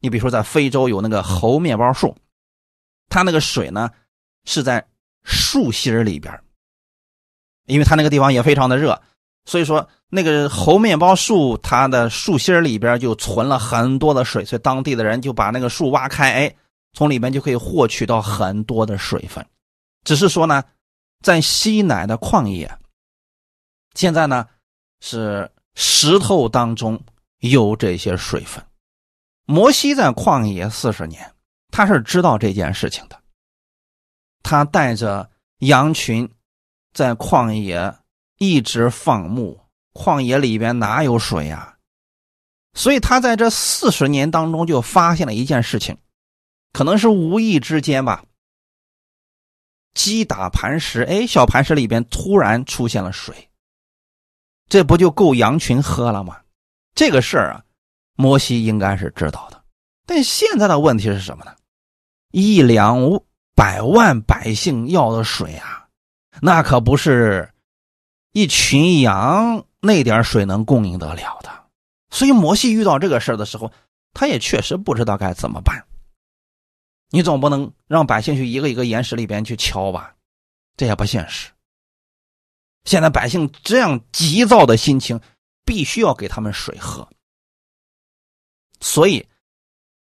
[0.00, 2.16] 你比如说，在非洲有那个猴面包树，
[3.08, 3.90] 它那个水呢
[4.44, 4.84] 是在
[5.22, 6.36] 树心里边，
[7.66, 9.00] 因为它那个地方也非常的热，
[9.44, 16.56] 所以说那个猴面包树它的树心里边就存了很多的水，所以当地的人就把那个树挖开，哎，
[16.92, 19.46] 从里面就可以获取到很多的水分。
[20.04, 20.64] 只是说呢，
[21.22, 22.78] 在西乃的旷野，
[23.94, 24.48] 现在呢
[25.00, 27.02] 是石头当中
[27.38, 28.64] 有这些水分。
[29.44, 31.34] 摩西在旷野四十年，
[31.70, 33.20] 他是知道这件事情的。
[34.42, 36.28] 他带着羊群
[36.92, 37.94] 在旷野
[38.38, 39.60] 一直放牧，
[39.92, 41.76] 旷野里边哪有水呀？
[42.74, 45.98] 所以他在这四十年当中就发现了一件事情，
[46.72, 48.24] 可能是无意之间吧。
[49.94, 53.48] 击打磐石，哎，小磐石里边突然出现了水，
[54.68, 56.38] 这不就够羊群喝了吗？
[56.94, 57.62] 这个事儿啊，
[58.16, 59.62] 摩西应该是知道的。
[60.06, 61.52] 但现在的问题是什么呢？
[62.32, 62.98] 一两
[63.54, 65.86] 百万百姓要的水啊，
[66.40, 67.50] 那可不是
[68.32, 71.50] 一群羊那点水能供应得了的。
[72.10, 73.70] 所以摩西遇到这个事儿的时候，
[74.14, 75.82] 他也确实不知道该怎么办。
[77.14, 80.16] 你总不能让百姓去一个一个岩石里边去敲吧，
[80.78, 81.50] 这也不现实。
[82.84, 85.20] 现在百姓这样急躁的心情，
[85.66, 87.06] 必须要给他们水喝，
[88.80, 89.28] 所以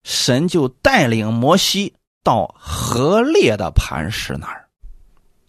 [0.03, 4.67] 神就带领摩西到河裂的磐石那儿，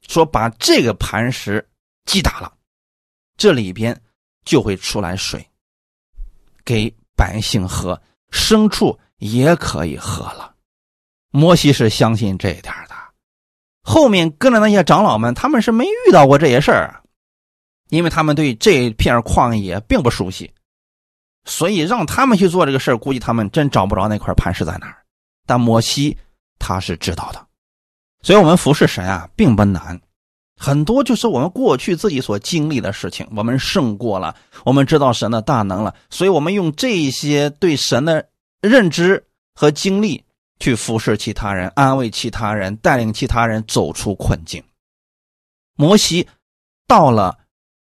[0.08, 1.66] 说把这个磐石
[2.04, 2.54] 击打了，
[3.38, 4.00] 这里边
[4.44, 5.50] 就会出来水，
[6.66, 10.55] 给百姓喝，牲畜也可以喝了。
[11.36, 12.96] 摩西是相信这一点的，
[13.84, 17.04] 后面跟着那些长老们，他们是没遇到过这些事儿，
[17.90, 20.50] 因为他们对这片旷野并不熟悉，
[21.44, 25.04] 所以让他们去做这个事儿，估计他们真找不着那块磐石在哪儿。
[25.46, 26.18] 但摩西
[26.58, 27.46] 他是知道的，
[28.22, 30.00] 所以我们服侍神啊，并不难，
[30.56, 38.30] 很多就是我们过去自己所经历的事情，我们胜过了，我们知道神的大能了，所以我们用这些对神的
[38.62, 40.24] 认知和经历。
[40.60, 44.64] 去服侍其他人，安慰其他人，带领其他人走出困境。
[45.76, 46.26] 摩西
[46.88, 47.38] 到了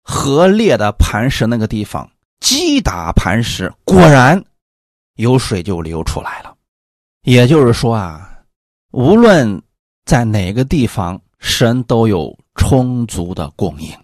[0.03, 4.45] 河裂的磐石那个地方，击打磐石，果然
[5.15, 6.57] 有水就流出来了。
[7.23, 8.43] 也就是说啊，
[8.91, 9.63] 无论
[10.05, 13.97] 在哪个地方，神都有充足的供应。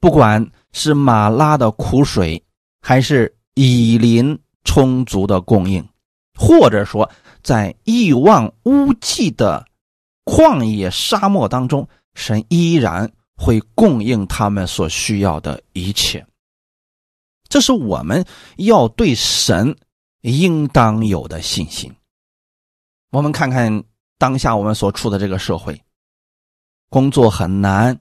[0.00, 2.42] 不管是马拉的苦水，
[2.82, 5.82] 还是以林充足的供应，
[6.34, 7.10] 或者说。
[7.48, 9.66] 在一望无际的
[10.26, 16.26] 旷野沙漠当中，神依然会供应他们所需要的一切。
[17.48, 18.22] 这是我们
[18.58, 19.74] 要对神
[20.20, 21.90] 应当有的信心。
[23.12, 23.82] 我们看看
[24.18, 25.80] 当下我们所处的这个社会，
[26.90, 27.98] 工作很难，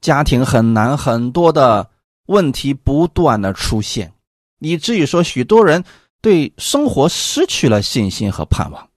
[0.00, 1.90] 家庭很难，很多的
[2.28, 4.10] 问题不断的出现，
[4.60, 5.84] 以至于说许多人。
[6.20, 8.90] 对生活失去了信心和盼望，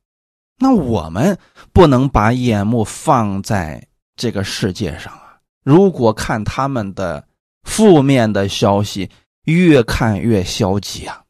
[0.58, 1.38] 那我们
[1.72, 5.40] 不能把眼目放在这个世界上啊！
[5.64, 7.28] 如果看他们的
[7.64, 9.10] 负面的消息，
[9.46, 11.24] 越看越消极啊，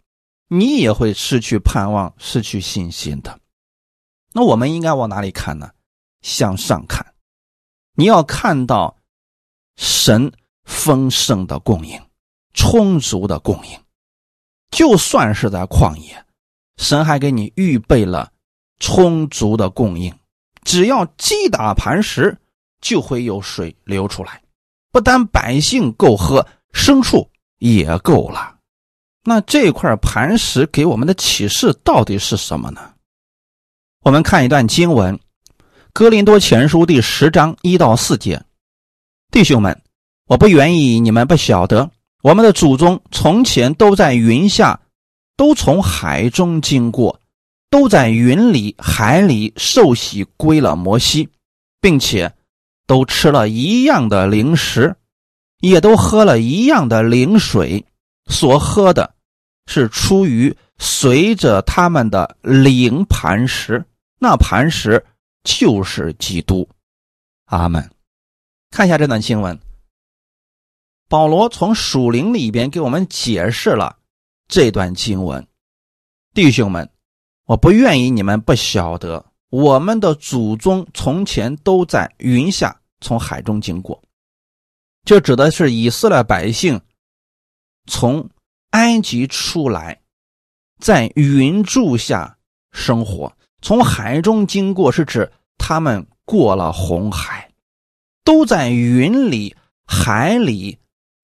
[0.48, 3.40] 你也会失去盼望、失去信心的。
[4.34, 5.70] 那我们应该往哪里看呢？
[6.22, 7.14] 向上看，
[7.96, 8.98] 你要看到
[9.76, 10.32] 神
[10.64, 12.02] 丰盛的供应、
[12.54, 13.80] 充足的供应。
[14.74, 16.26] 就算是在旷野，
[16.78, 18.32] 神还给你预备了
[18.80, 20.12] 充足的供应，
[20.64, 22.36] 只要击打磐石，
[22.82, 24.42] 就会有水流出来。
[24.92, 28.58] 不但百姓够喝，牲畜也够了。
[29.24, 32.94] 那这块磐石给我们的启示到底是什么呢？
[34.02, 35.16] 我们看一段经文，
[35.94, 38.44] 《哥林多前书》第十章一到四节。
[39.32, 39.80] 弟兄们，
[40.26, 41.92] 我不愿意你们不晓得。
[42.24, 44.80] 我们的祖宗从前都在云下，
[45.36, 47.20] 都从海中经过，
[47.70, 51.28] 都在云里海里受洗归了摩西，
[51.82, 52.34] 并且
[52.88, 54.96] 都吃了一样的灵食，
[55.60, 57.86] 也都喝了一样的灵水。
[58.28, 59.16] 所喝的
[59.68, 63.84] 是出于随着他们的灵磐石，
[64.18, 65.06] 那磐石
[65.44, 66.66] 就是基督。
[67.48, 67.92] 阿门。
[68.72, 69.60] 看一下这段经文。
[71.14, 73.98] 保罗从属灵里边给我们解释了
[74.48, 75.48] 这段经文，
[76.34, 76.90] 弟兄们，
[77.46, 84.02] 我不愿意你们不晓得，我们的祖宗从前都在云下，从海中经过。
[85.06, 86.82] 这指的是以色列百姓
[87.86, 88.28] 从
[88.72, 90.02] 埃及出来，
[90.82, 92.36] 在云柱下
[92.72, 97.52] 生活，从海中经过，是指他们过了红海，
[98.24, 99.56] 都在云里
[99.86, 100.76] 海里。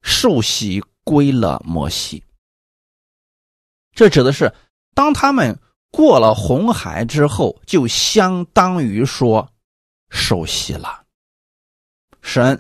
[0.10, 2.24] 受洗归了摩西，
[3.94, 4.52] 这指的是
[4.96, 5.58] 当他们
[5.92, 9.48] 过了红海之后，就相当于说
[10.10, 11.06] 受洗了。
[12.24, 12.60] 神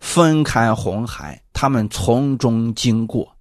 [0.00, 3.32] 分开红海，他们从中经过。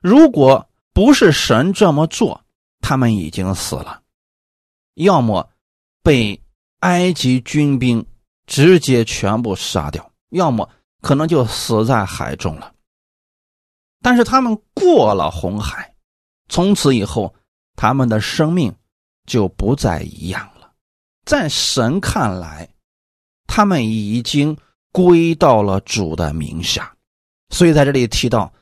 [0.00, 2.42] 如果不是神这么做，
[2.80, 4.02] 他们已经死了，
[4.94, 5.50] 要么
[6.02, 6.42] 被
[6.80, 8.04] 埃及军兵
[8.46, 10.68] 直接全部杀掉，要么
[11.02, 12.71] 可能就死在海中了。
[14.02, 15.94] 但是他们过了红海，
[16.48, 17.32] 从此以后，
[17.76, 18.74] 他们的生命
[19.26, 20.72] 就不再一样了。
[21.24, 22.68] 在神看来，
[23.46, 24.56] 他们已经
[24.90, 26.92] 归到了主的名下，
[27.50, 28.52] 所以在这里提到，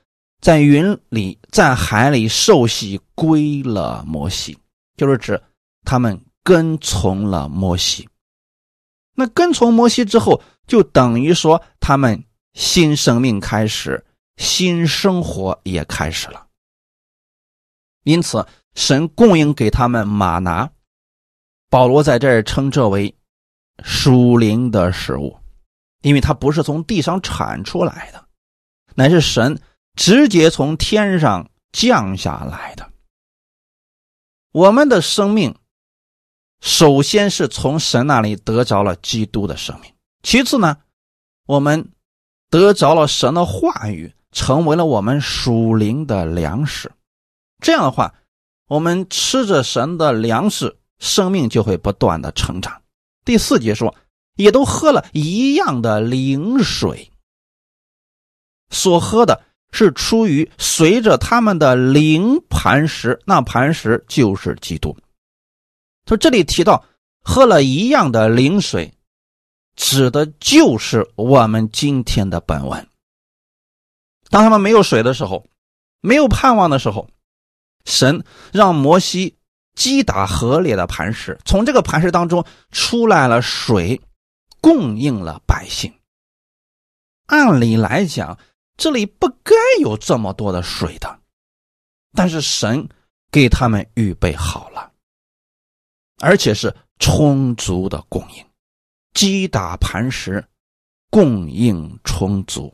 [0.43, 4.59] 在云里、在海里受洗归了摩西，
[4.99, 5.43] 就是指
[5.87, 8.07] 他们跟从了摩西。
[9.15, 12.23] 那跟从摩西之后，就等于说他们
[12.53, 14.05] 新生命开始。
[14.41, 16.47] 新生活也开始了，
[18.05, 20.71] 因此神供应给他们马拿，
[21.69, 23.15] 保罗在这儿称这为
[23.85, 25.39] 属灵的食物，
[26.01, 28.27] 因为它不是从地上产出来的，
[28.95, 29.61] 乃是神
[29.95, 32.91] 直接从天上降下来的。
[34.53, 35.55] 我们的生命
[36.63, 40.79] 首先是从神那里得着了基督的生命，其次呢，
[41.45, 41.93] 我们
[42.49, 44.15] 得着了神的话语。
[44.33, 46.93] 成为了我们属灵的粮食，
[47.61, 48.15] 这样的话，
[48.69, 52.81] 我们吃着神的粮食，生命就会不断的成长。
[53.25, 53.95] 第四节说，
[54.37, 57.11] 也都喝了一样的灵水，
[58.71, 64.97] 所喝的是出于随着他们的灵磐石，那磐石就是基督。
[66.07, 66.85] 说这里提到
[67.23, 68.93] 喝了一样的灵水，
[69.77, 72.87] 指的就是我们今天的本文。
[74.31, 75.45] 当他们没有水的时候，
[76.01, 77.11] 没有盼望的时候，
[77.85, 79.37] 神让摩西
[79.75, 84.01] 击打河里的磐石，从这个磐石当中出来了水，
[84.61, 85.93] 供应了百姓。
[87.27, 88.39] 按理来讲，
[88.77, 91.21] 这里不该有这么多的水的，
[92.13, 92.89] 但是神
[93.31, 94.93] 给他们预备好了，
[96.21, 98.47] 而且是充足的供应，
[99.15, 100.45] 击打磐石，
[101.11, 102.73] 供应充足。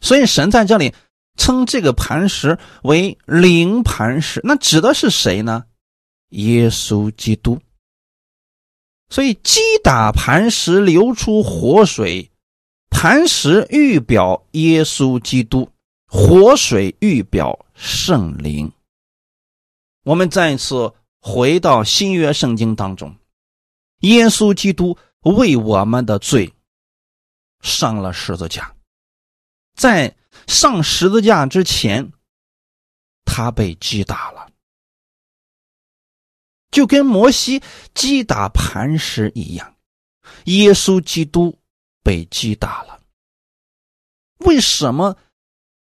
[0.00, 0.94] 所以神在这里
[1.36, 5.64] 称这个磐石为灵磐石，那指的是谁呢？
[6.30, 7.60] 耶稣基督。
[9.08, 12.30] 所以击打磐石流出活水，
[12.90, 15.68] 磐石预表耶稣基督，
[16.06, 18.70] 活水预表圣灵。
[20.04, 23.16] 我们再一次回到新约圣经当中，
[24.00, 26.54] 耶稣基督为我们的罪
[27.60, 28.72] 上了十字架。
[29.80, 30.14] 在
[30.46, 32.12] 上十字架之前，
[33.24, 34.52] 他被击打了，
[36.70, 37.62] 就跟摩西
[37.94, 39.74] 击打磐石一样。
[40.44, 41.58] 耶稣基督
[42.02, 43.00] 被击打了，
[44.40, 45.16] 为什么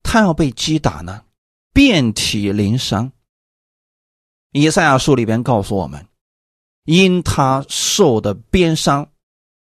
[0.01, 1.25] 他要被击打呢？
[1.73, 3.11] 遍体鳞伤。
[4.53, 6.07] 以赛亚书里边告诉我们，
[6.85, 9.11] 因他受的鞭伤，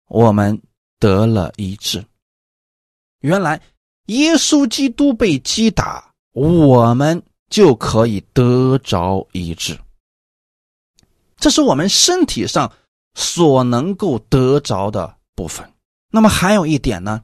[0.07, 0.61] 我们
[0.99, 2.05] 得了医治。
[3.21, 3.63] 原来。
[4.07, 9.79] 耶稣基督被击打，我们就可以得着医治。
[11.37, 12.73] 这是我们身体上
[13.15, 15.73] 所能够得着的部分。
[16.11, 17.23] 那么还有一点呢，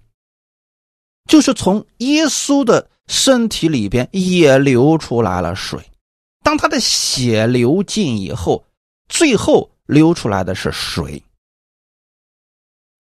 [1.26, 5.80] 就是从耶稣的身体里边也流出来了水。
[6.42, 8.64] 当他的血流尽以后，
[9.08, 11.22] 最后流出来的是水。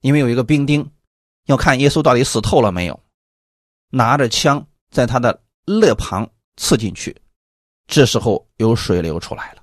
[0.02, 0.90] 因为有一个兵丁
[1.46, 3.00] 要看耶稣到底死透了没有。
[3.90, 7.14] 拿着枪在他的肋旁刺进去，
[7.86, 9.62] 这时候有水流出来了。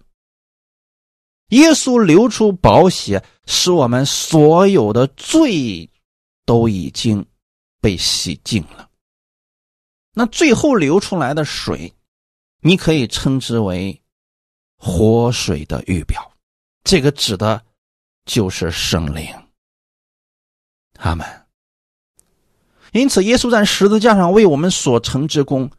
[1.49, 5.89] 耶稣流出宝血，使我们所有的罪
[6.45, 7.25] 都已经
[7.79, 8.89] 被洗净了。
[10.11, 11.93] 那最后流出来的水，
[12.59, 14.01] 你可以称之为
[14.77, 16.31] 活水的预表，
[16.83, 17.63] 这个指的
[18.25, 19.33] 就是圣灵。
[20.97, 21.46] 阿门。
[22.93, 25.69] 因此，耶稣在十字架上为我们所成之功，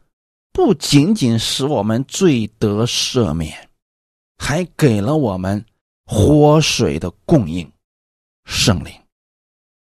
[0.51, 3.69] 不仅仅使我们罪得赦免，
[4.37, 5.65] 还给了我们
[6.05, 7.71] 活水的供应，
[8.45, 8.93] 圣灵。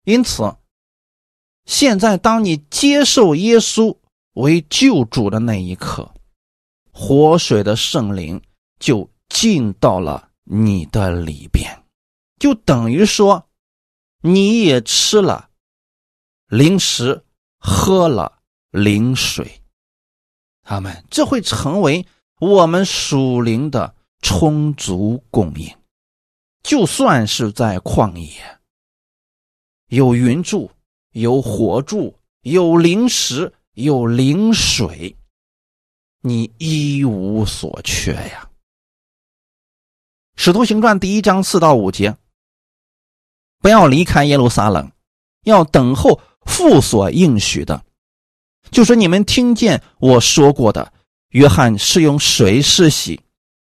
[0.04, 0.56] 因此，
[1.66, 3.98] 现在当你接受耶稣
[4.34, 6.14] 为救主的那一刻，
[6.92, 8.40] 活水的圣灵
[8.80, 11.84] 就进到了你的里边，
[12.40, 13.48] 就等于说，
[14.22, 15.50] 你也吃了。
[16.48, 17.24] 灵食
[17.58, 18.40] 喝了
[18.70, 19.62] 灵水，
[20.62, 22.06] 他们这会成为
[22.40, 25.76] 我们属灵的充足供应。
[26.62, 28.60] 就算是在旷野，
[29.88, 30.72] 有云柱，
[31.12, 35.16] 有火柱，有灵石，有灵水，
[36.22, 38.50] 你一无所缺呀。
[40.36, 42.18] 使徒行传第一章四到五节，
[43.60, 44.92] 不要离开耶路撒冷，
[45.44, 47.84] 要等候父所应许的，
[48.72, 50.94] 就是你们听见我说过的。
[51.30, 53.20] 约翰是用水施洗，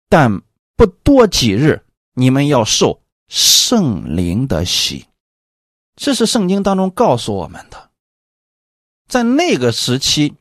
[0.08, 0.42] 但
[0.76, 5.06] 不多几日，你们要受圣灵的洗。
[5.96, 7.90] 这是圣经当中告诉我们的。
[9.08, 10.34] 在那个时期，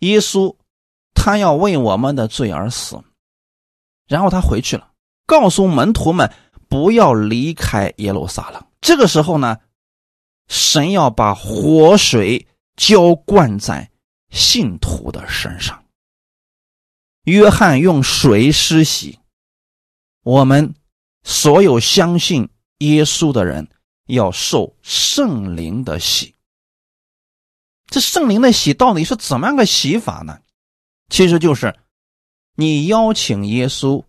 [0.00, 0.54] 耶稣
[1.14, 3.02] 他要为我们的罪而死。
[4.06, 4.92] 然后他回去了，
[5.26, 6.32] 告诉门徒们
[6.68, 8.64] 不要离开耶路撒冷。
[8.80, 9.58] 这个时候呢，
[10.48, 13.90] 神要把活水浇灌在
[14.30, 15.84] 信徒的身上。
[17.24, 19.18] 约翰用水施洗，
[20.22, 20.74] 我们
[21.24, 23.68] 所有相信耶稣的人
[24.06, 26.34] 要受圣灵的洗。
[27.86, 30.40] 这圣灵的洗到底是怎么样个洗法呢？
[31.08, 31.74] 其实就是。
[32.58, 34.02] 你邀请耶稣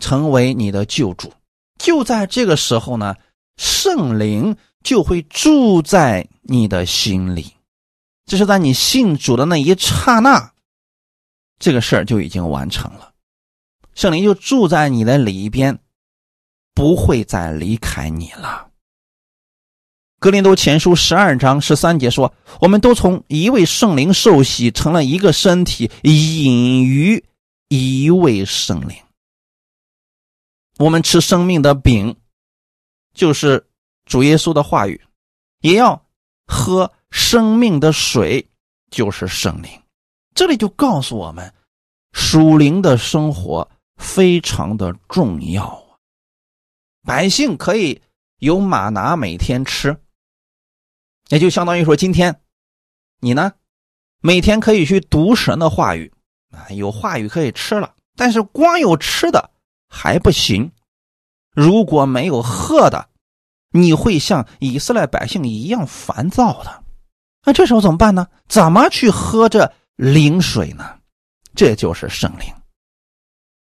[0.00, 1.32] 成为你的救主，
[1.78, 3.14] 就在这个时候呢，
[3.56, 7.54] 圣灵就会住在你的心里。
[8.26, 10.52] 这是在你信主的那一刹那，
[11.58, 13.12] 这个事儿就已经完成了。
[13.94, 15.78] 圣灵就住在你的里边，
[16.74, 18.68] 不会再离开你了。
[20.20, 27.24] 格林多前书十二章十三节说：“我们都从一位圣灵受洗，成了一个身体，隐于
[27.68, 28.96] 一位圣灵。
[30.78, 32.16] 我们吃生命的饼，
[33.12, 33.66] 就是
[34.10, 35.00] 主耶稣的话语；
[35.60, 36.04] 也要
[36.44, 38.50] 喝生命的水，
[38.90, 39.70] 就是圣灵。
[40.34, 41.54] 这里就告诉我们，
[42.12, 45.94] 属灵的生活非常的重要啊
[47.04, 48.02] 百姓可以
[48.38, 49.96] 有马拿每天吃。”
[51.30, 52.40] 也就相当于说，今天
[53.20, 53.52] 你呢，
[54.20, 56.12] 每天可以去读神的话语
[56.50, 57.94] 啊，有话语可以吃了。
[58.16, 59.52] 但是光有吃的
[59.88, 60.72] 还不行，
[61.54, 63.08] 如果没有喝的，
[63.72, 66.82] 你会像以色列百姓一样烦躁的。
[67.44, 68.26] 那这时候怎么办呢？
[68.48, 70.84] 怎么去喝这灵水呢？
[71.54, 72.52] 这就是圣灵。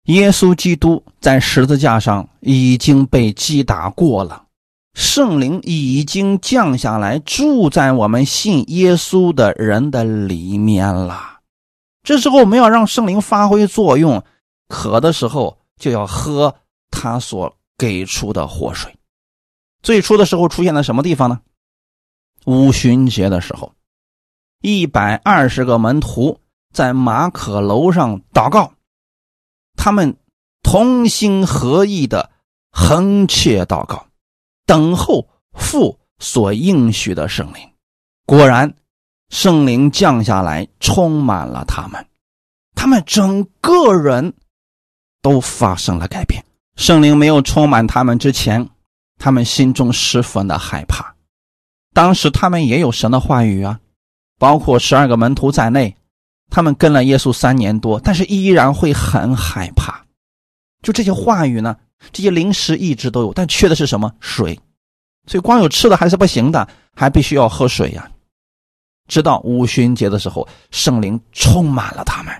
[0.04, 4.44] 耶稣基督在十字架上已经被击打过了。
[4.94, 11.38] 圣灵已经降下来，住在我们信耶稣的人的里面了。
[12.02, 14.24] 这时候，我们要让圣灵发挥作用，
[14.68, 16.52] 渴的时候就要喝
[16.90, 18.92] 他所给出的活水。
[19.82, 21.40] 最初的时候出现在什么地方呢？
[22.46, 23.74] 五旬节的时候，
[24.60, 26.40] 一百二十个门徒
[26.72, 28.72] 在马可楼上祷告，
[29.76, 30.16] 他们
[30.62, 32.30] 同心合意的
[32.70, 34.06] 横切祷告。
[34.66, 37.72] 等候父所应许的圣灵，
[38.24, 38.72] 果然，
[39.30, 42.06] 圣灵降下来，充满了他们，
[42.74, 44.32] 他们整个人
[45.22, 46.44] 都发生了改变。
[46.76, 48.70] 圣灵没有充满他们之前，
[49.20, 51.14] 他们心中十分的害怕。
[51.92, 53.78] 当时他们也有神的话语啊，
[54.38, 55.94] 包括十二个门徒在内，
[56.48, 60.02] 他们跟了耶稣三年多，但是依然会很害怕。
[60.82, 61.76] 就这些话语呢？
[62.12, 64.10] 这些零食一直都有，但缺的是什么？
[64.20, 64.58] 水。
[65.26, 68.10] 所以光有吃的还是不行的，还必须要喝水呀。
[69.06, 72.34] 直到五旬节的时候，圣灵充满了他们，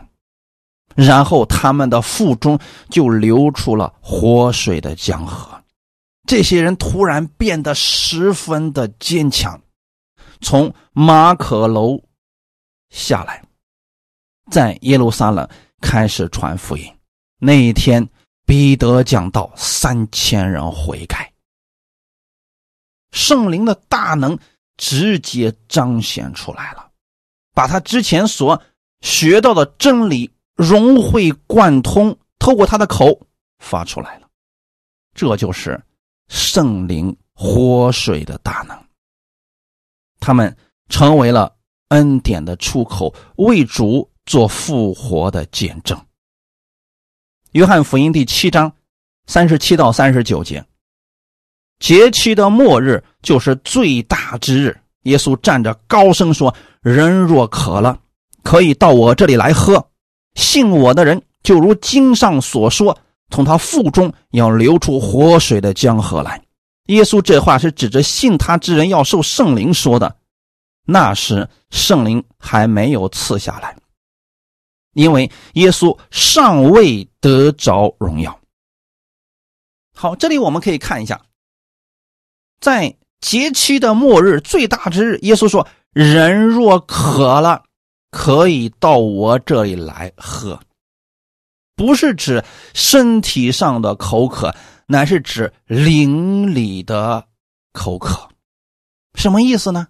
[0.95, 2.59] 然后他们的腹中
[2.89, 5.59] 就流出了活水的江河。
[6.31, 9.61] 这些人突然变得十分的坚强，
[10.41, 12.01] 从马可楼
[12.89, 13.45] 下来，
[14.49, 15.49] 在耶路撒冷
[15.81, 16.97] 开始传福音。
[17.41, 18.09] 那一天。
[18.47, 21.33] 彼得讲到三千人悔改，
[23.12, 24.37] 圣灵的大能
[24.76, 26.91] 直接彰显出来了，
[27.55, 28.61] 把他之前所
[29.03, 33.24] 学到的真理融会贯通，透过他的口
[33.61, 34.28] 发出来了。
[35.14, 35.81] 这就是
[36.31, 38.78] 圣灵活水的大能。
[40.20, 40.57] 他们
[40.89, 41.55] 成为了
[41.89, 46.01] 恩典的出口，为主做复活的见证。
[47.53, 48.72] 约翰福音第七章
[49.26, 50.64] 三十七到三十九节，
[51.81, 54.81] 节期的末日就是最大之日。
[55.03, 57.99] 耶稣站着高声说：“人若渴了，
[58.45, 59.91] 可以到我这里来喝。
[60.35, 62.97] 信我的人，就如经上所说，
[63.31, 66.43] 从他腹中要流出活水的江河来。”
[66.87, 70.16] 耶稣这话是指着信他之人要受圣灵说的。
[70.87, 73.76] 那时圣灵还没有赐下来。
[74.95, 78.41] 因为耶稣尚未得着荣耀。
[79.95, 81.20] 好，这里我们可以看一下，
[82.59, 87.62] 在节期的末日最大之日，耶稣说：“人若渴了，
[88.11, 90.59] 可以到我这里来喝。”
[91.81, 94.55] 不是指身体上的口渴，
[94.85, 97.24] 乃是指灵里的
[97.72, 98.28] 口渴。
[99.14, 99.89] 什么意思呢？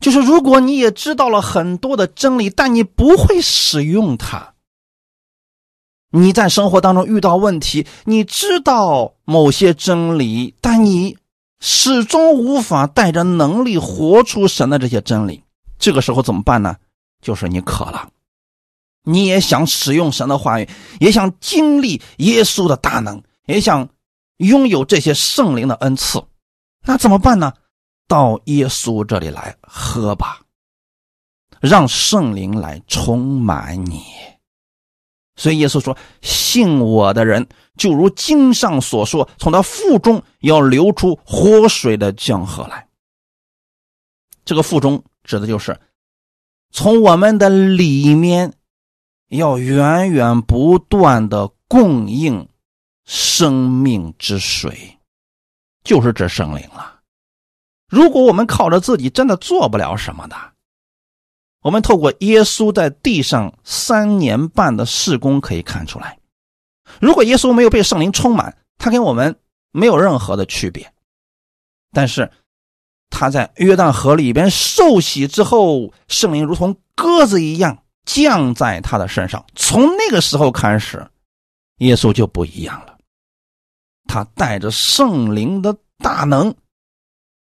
[0.00, 4.54] 就是如果你也知道了很多的真理，但你不会使用它。
[6.10, 11.16] 你在生活当中遇到问题，你知道某些真理，但你
[11.60, 15.44] 始终无法带着能力活出神的这些真理。
[15.78, 16.74] 这个时候怎么办呢？
[17.20, 18.08] 就是你渴了，
[19.02, 20.68] 你也想使用神的话语，
[21.00, 23.88] 也想经历耶稣的大能，也想
[24.36, 26.22] 拥有这些圣灵的恩赐，
[26.84, 27.52] 那怎么办呢？
[28.08, 30.42] 到耶稣这里来喝吧，
[31.60, 34.02] 让圣灵来充满你。
[35.34, 42.86] 所以耶稣说：“信我的人，就如经上所说，从他腹中要流出活水的江河来。”
[44.44, 45.80] 这个腹中指的就是
[46.70, 48.52] 从我们的里面
[49.38, 52.48] 要源源不断的供应
[53.06, 54.98] 生命之水，
[55.82, 57.00] 就是这圣灵了。
[57.88, 60.36] 如果我们靠着自己，真的做不了什么的。
[61.62, 66.18] 我们透过耶稣在地上三年半的事工可以看出来，
[67.00, 69.38] 如果耶稣没有被圣灵充满，他跟我们
[69.70, 70.92] 没有任何的区别。
[71.90, 72.30] 但是
[73.10, 79.44] 他在约旦河里边受洗之后，圣灵如同鸽子一样降在他的身上。
[79.54, 81.06] 从那个时候开始，
[81.78, 82.96] 耶稣就不一样了。
[84.06, 86.54] 他带着圣灵的大能，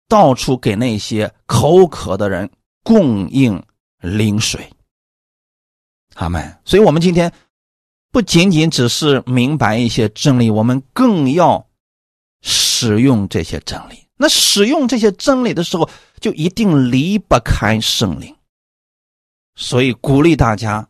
[0.08, 2.50] 到处给那些口渴的人
[2.82, 3.62] 供应。
[4.02, 4.70] 灵水，
[6.14, 6.58] 阿门。
[6.66, 7.32] 所以，我们今天
[8.12, 11.66] 不仅仅只是明白一些真理，我们更要
[12.42, 14.06] 使用这些真理。
[14.16, 15.88] 那使用这些真理的时候，
[16.20, 18.35] 就一定离不开圣灵。
[19.56, 20.88] 所以，鼓励大家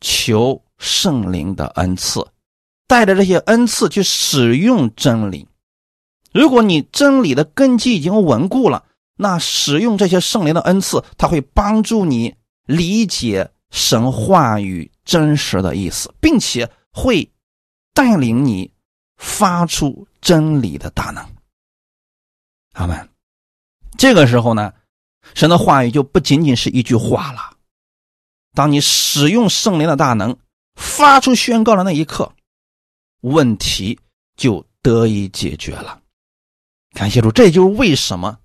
[0.00, 2.26] 求圣灵的恩赐，
[2.88, 5.46] 带着这些恩赐去使用真理。
[6.32, 8.86] 如果你真理的根基已经稳固了。
[9.22, 12.34] 那使用这些圣灵的恩赐，他会帮助你
[12.64, 17.30] 理解神话语真实的意思，并且会
[17.92, 18.72] 带领你
[19.18, 21.22] 发出真理的大能。
[22.72, 23.10] 阿门。
[23.98, 24.72] 这个时候呢，
[25.34, 27.56] 神的话语就不仅仅是一句话了。
[28.54, 30.36] 当你使用圣灵的大能，
[30.74, 32.32] 发出宣告的那一刻，
[33.20, 33.98] 问题
[34.36, 36.00] 就得以解决了。
[36.92, 38.38] 感谢主，这就是为什么。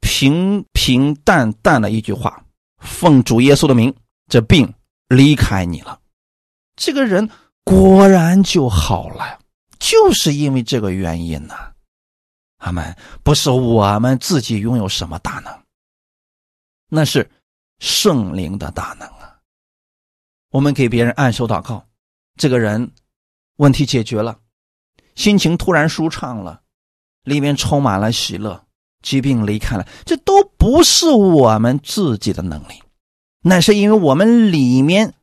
[0.00, 2.44] 平平淡淡的一句话，
[2.78, 3.92] 奉主耶稣的名，
[4.28, 4.72] 这病
[5.08, 5.98] 离开你了。
[6.76, 7.28] 这个人
[7.64, 9.40] 果然就好了，
[9.80, 11.54] 就是因为这个原因呢。
[12.58, 12.96] 阿门。
[13.24, 15.52] 不是我们自己拥有什么大能，
[16.88, 17.30] 那是
[17.78, 19.38] 圣灵的大能啊。
[20.50, 21.86] 我们给别人按手祷告，
[22.36, 22.92] 这个人
[23.56, 24.38] 问题解决了，
[25.14, 26.62] 心情突然舒畅了，
[27.22, 28.64] 里面充满了喜乐。
[29.00, 32.82] 疾病离开了，这都不是我们自己的能力，
[33.42, 35.14] 那是因为我们里面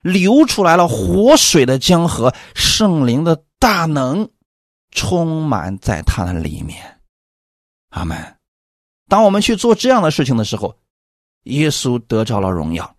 [0.00, 4.30] 流出来了活水的江河，圣灵的大能
[4.90, 7.02] 充满在它的里面。
[7.90, 8.38] 阿门。
[9.08, 10.78] 当我们去做这样的事情的时候，
[11.48, 12.96] 耶稣得着了荣耀，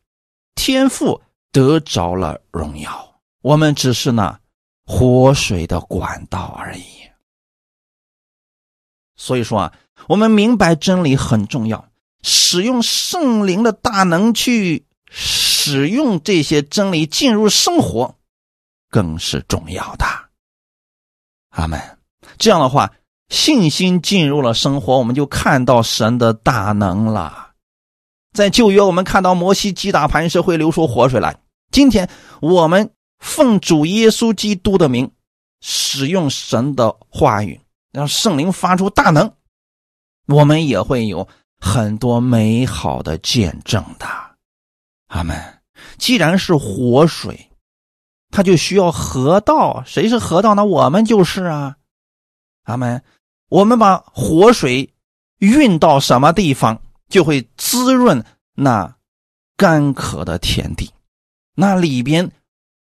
[0.53, 1.21] 天父
[1.51, 4.39] 得着了荣耀，我们只是那
[4.85, 6.83] 活水的管道而已。
[9.15, 9.73] 所以说啊。
[10.07, 11.89] 我们明白真理很重要，
[12.23, 18.15] 使用圣灵的大能去使用这些真理进入生活，
[18.89, 20.05] 更是重要的。
[21.49, 21.77] 阿门。
[22.37, 22.93] 这样的话，
[23.27, 27.48] 信心进入了生活，我们就看到神的大能了。
[28.39, 31.41] 在旧约，我们看到摩西击打磐石会流出活水来。
[31.73, 32.09] 今天，
[32.39, 35.11] 我们奉主耶稣基督的名，
[35.59, 37.59] 使用神的话语，
[37.91, 39.29] 让圣灵发出大能。
[40.25, 41.27] 我们也会有
[41.59, 44.07] 很多美好的见证的，
[45.07, 45.37] 阿门。
[45.97, 47.49] 既然是活水，
[48.31, 49.83] 它就需要河道。
[49.85, 50.63] 谁是河道呢？
[50.63, 51.75] 我们就是啊，
[52.63, 53.03] 阿门。
[53.49, 54.93] 我们把活水
[55.39, 58.95] 运到什么地方，就会滋润那
[59.57, 60.91] 干渴的田地。
[61.55, 62.31] 那里边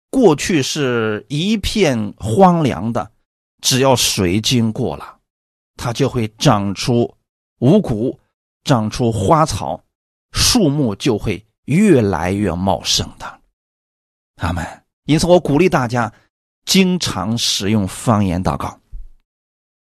[0.09, 3.11] 过去是一片荒凉的，
[3.61, 5.19] 只要水经过了，
[5.75, 7.15] 它就会长出。
[7.59, 8.19] 五谷
[8.63, 9.83] 长出花草，
[10.31, 13.41] 树木就会越来越茂盛的。
[14.35, 14.63] 阿门。
[15.05, 16.13] 因此，我鼓励大家
[16.65, 18.79] 经常使用方言祷告。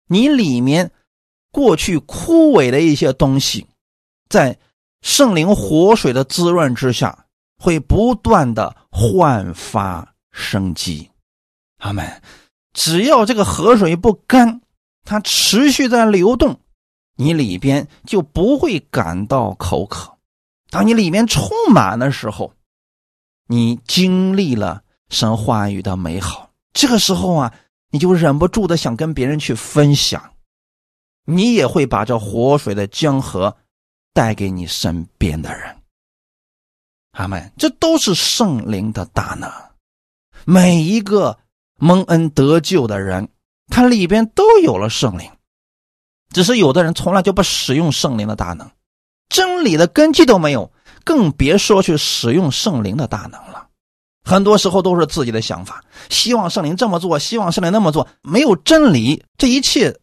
[0.09, 0.91] 你里面
[1.53, 3.69] 过去枯萎的一些东西，
[4.33, 4.59] 在
[5.03, 7.27] 圣灵活水的滋润之下，
[7.59, 11.11] 会不断的焕发生机。
[11.81, 12.23] 阿门。
[12.73, 14.63] 只要这个河水不干，
[15.05, 16.59] 它持续在流动，
[17.17, 20.17] 你里边就不会感到口渴。
[20.71, 22.55] 当你里面充满的时候，
[23.49, 27.53] 你经历了神话语的美好，这个时候啊，
[27.91, 30.33] 你就忍不住的想跟别人去分享，
[31.27, 33.55] 你也会把这活水的江河
[34.13, 35.77] 带给你身边的人。
[37.13, 37.53] 阿门！
[37.59, 39.51] 这都是圣灵的大能，
[40.45, 41.39] 每一个
[41.79, 43.29] 蒙恩得救的人，
[43.69, 45.31] 他里边都有了圣灵，
[46.31, 48.71] 只是有的人从来就不使用圣灵的大能。
[49.29, 50.73] 真理的根基都没有，
[51.05, 53.69] 更别说去使用圣灵的大能了。
[54.25, 59.99] 很多时候都是自己的想法，希望圣灵这么做，希望圣灵那么做，没有真理，这一切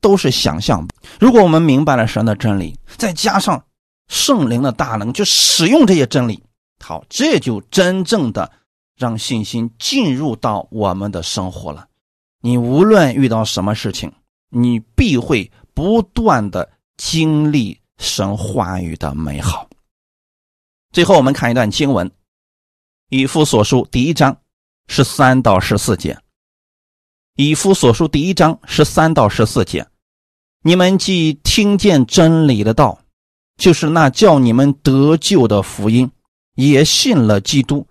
[0.00, 0.86] 都是想象。
[1.20, 3.64] 如果我们明白了神的真理，再加上
[4.08, 6.42] 圣灵的大能，去使用这些真理，
[6.84, 8.50] 好，这就真正的
[8.96, 11.86] 让信心进入到我们的生活了。
[12.40, 14.12] 你无论遇到什么事情，
[14.50, 17.78] 你必会不断的经历。
[18.00, 19.68] 神话语的美好。
[20.92, 22.08] 最后，我们看一段经文，
[23.08, 24.38] 《以父所书》第一章
[24.86, 26.14] 十三到十四节，
[27.40, 29.86] 《以夫所书》第一章十三到十四节，
[30.64, 32.98] 你们既听见真理的道，
[33.56, 36.10] 就是那叫你们得救的福音，
[36.56, 37.86] 也信了基督。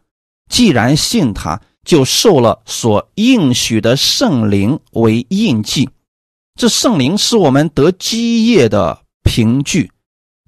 [0.49, 5.89] 既然信他，就受了所应许的圣灵为印记。
[6.59, 9.89] 这圣灵是我们得基业的凭据。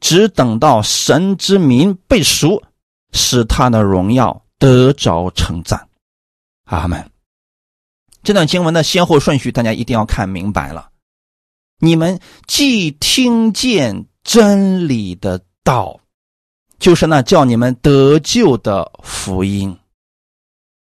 [0.02, 2.62] 只等到神之名被赎，
[3.14, 5.88] 使他的荣耀得着称赞。
[6.66, 7.10] 阿门。
[8.24, 10.89] 这段经文的先后顺序，大家一定要看明白了。
[11.80, 15.99] 你们既听见真理的道，
[16.78, 19.78] 就是那叫你们得救的福音。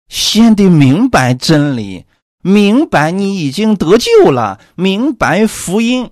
[0.09, 2.05] 先得明白真理，
[2.43, 6.11] 明白你已经得救了，明白福音。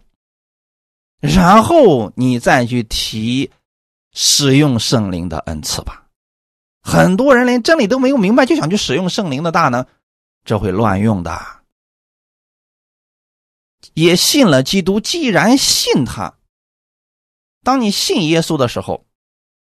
[1.20, 3.50] 然后你再去提
[4.12, 6.06] 使用圣灵的恩赐吧。
[6.82, 9.86] 很多人连真理都没有明白，就想去使用圣灵的大能，
[10.44, 11.40] 这会乱用的。
[13.94, 16.38] 也信了基督，既然信他，
[17.62, 19.06] 当你信耶稣的时候，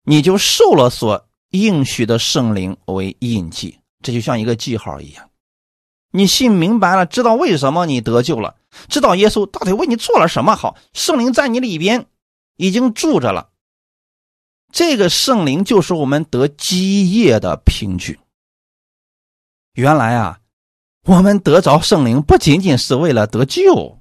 [0.04, 5.30] 你就受了所应许的圣灵为印记，这就像一个记号一样。
[6.12, 8.58] 你信明白了，知道为什么你得救了，
[8.90, 12.06] 知道耶稣到底为你做了什么好，圣灵在你里边
[12.58, 13.50] 已经住着了。
[14.74, 18.20] 这个圣灵就是我们得基业的凭据。
[19.74, 20.41] 原来啊，
[21.06, 23.99] 我们得着圣灵不仅仅是为了得救，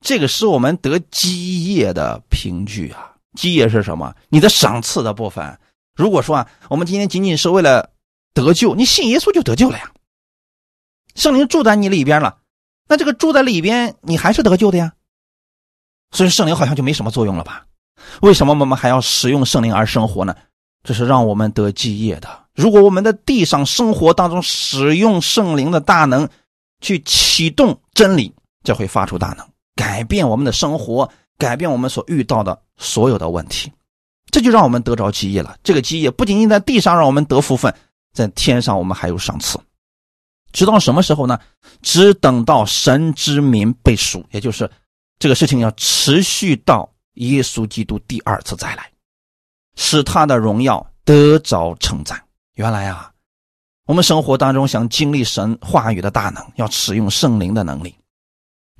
[0.00, 3.12] 这个是我们得基业的凭据啊。
[3.36, 4.14] 基业是什么？
[4.28, 5.58] 你的赏赐的部分。
[5.94, 7.90] 如果说啊，我们今天仅仅是为了
[8.34, 9.92] 得救，你信耶稣就得救了呀。
[11.14, 12.38] 圣灵住在你里边了，
[12.88, 14.92] 那这个住在里边，你还是得救的呀。
[16.10, 17.66] 所以圣灵好像就没什么作用了吧？
[18.22, 20.34] 为什么我们还要使用圣灵而生活呢？
[20.82, 22.46] 这是让我们得基业的。
[22.54, 26.28] 如果我们的地上生活当中使用圣灵的大能
[26.80, 33.72] 去启动真理，这会发出大能，改变我们的生活，改变我们所遇到的所有的问题。
[34.30, 35.56] 这就让我们得着基业了。
[35.62, 37.74] 这个基业不仅仅在地上让我们得福分，
[38.12, 39.58] 在天上我们还有赏赐。
[40.52, 41.38] 直到什么时候呢？
[41.82, 44.70] 只等到神之民被赎，也就是
[45.18, 48.90] 这个事情要持续到耶稣基督第二次再来，
[49.76, 52.20] 使他的荣耀得着称赞。
[52.54, 53.09] 原来啊，
[53.90, 57.92] 我们生活当中想经历神话语的大能，要使用圣灵的能力。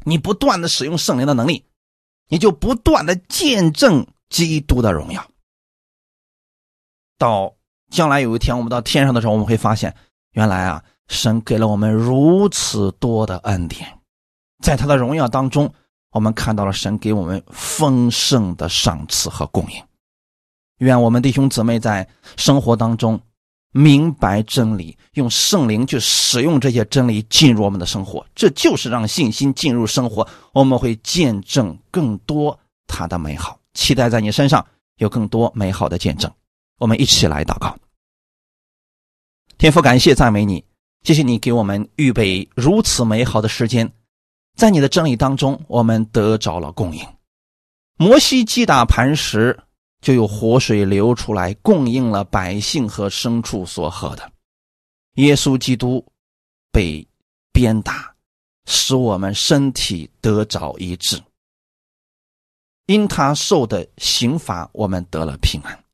[0.05, 1.65] 你不断的使用圣灵的能力，
[2.29, 5.27] 你就不断的见证基督的荣耀。
[7.19, 7.53] 到
[7.91, 9.93] 将来有一天我们到天上的时候，我们会发现，
[10.31, 10.85] 原来啊。
[11.09, 13.99] 神给了我们如此多的恩典，
[14.63, 15.75] 在他的荣耀当中，
[16.13, 19.83] 我们看到了神给我们丰盛的赏赐和供应。
[20.77, 23.21] 愿我们弟兄姊妹在生活当中
[23.73, 30.27] 明白真理，用圣灵去使用这些真理进入我们的生活，这就是让信心进入生活。
[30.53, 34.67] 我们会见证更多他的美好，期待在你身上
[34.97, 36.31] 有更多美好的见证。
[36.79, 37.77] 我们一起来祷告，
[39.59, 40.65] 天父，感谢赞美你。
[41.03, 43.91] 谢谢你给我们预备如此美好的时间，
[44.57, 47.07] 在你的真理当中，我们得着了供应。
[47.97, 49.61] 摩西击打磐石，
[50.01, 54.33] 就有活水流出来，供应了百姓和牲畜所喝的。
[55.15, 56.05] 耶稣基督
[56.73, 57.07] 被
[57.53, 58.15] 鞭打，
[58.67, 61.23] 使我们身体得着医治。
[62.87, 65.85] 因他受的刑罚，我们得了平安。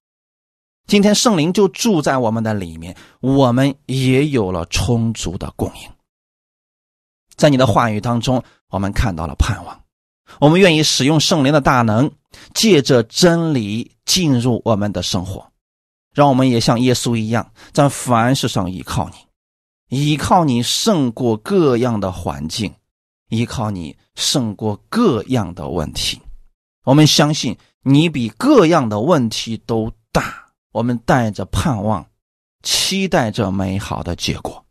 [0.86, 5.90] 今天圣灵就住在我们的里面，我们也有了充足的供应。
[7.34, 9.85] 在你的话语当中，我们看到了盼望。
[10.40, 12.10] 我们愿意使用圣灵的大能，
[12.54, 15.50] 借着真理进入我们的生活，
[16.12, 19.16] 让我们也像耶稣一样，在凡事上依靠你，
[19.96, 22.74] 依靠你胜过各样的环境，
[23.28, 26.20] 依靠你胜过各样的问题。
[26.84, 30.44] 我们相信你比各样的问题都大。
[30.72, 32.06] 我们带着盼望，
[32.62, 34.65] 期待着美好的结果。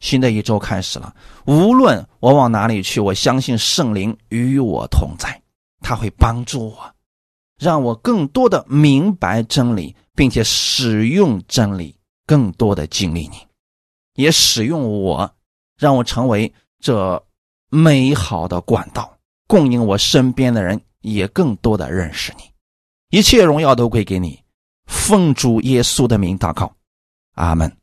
[0.00, 1.14] 新的一周开始了，
[1.46, 5.42] 无论我往哪里去，我相信圣灵与我同在，
[5.80, 6.94] 他会帮助我，
[7.58, 13.36] 让我更多的明白真理，并且使用真理，更多的经历你，
[14.14, 15.34] 也使用我，
[15.78, 17.22] 让我成为这
[17.70, 19.16] 美好的管道，
[19.46, 22.44] 供应我身边的人也更多的认识你。
[23.10, 24.42] 一切荣耀都归给你。
[24.86, 26.72] 奉主耶稣的名祷告，
[27.34, 27.76] 阿门。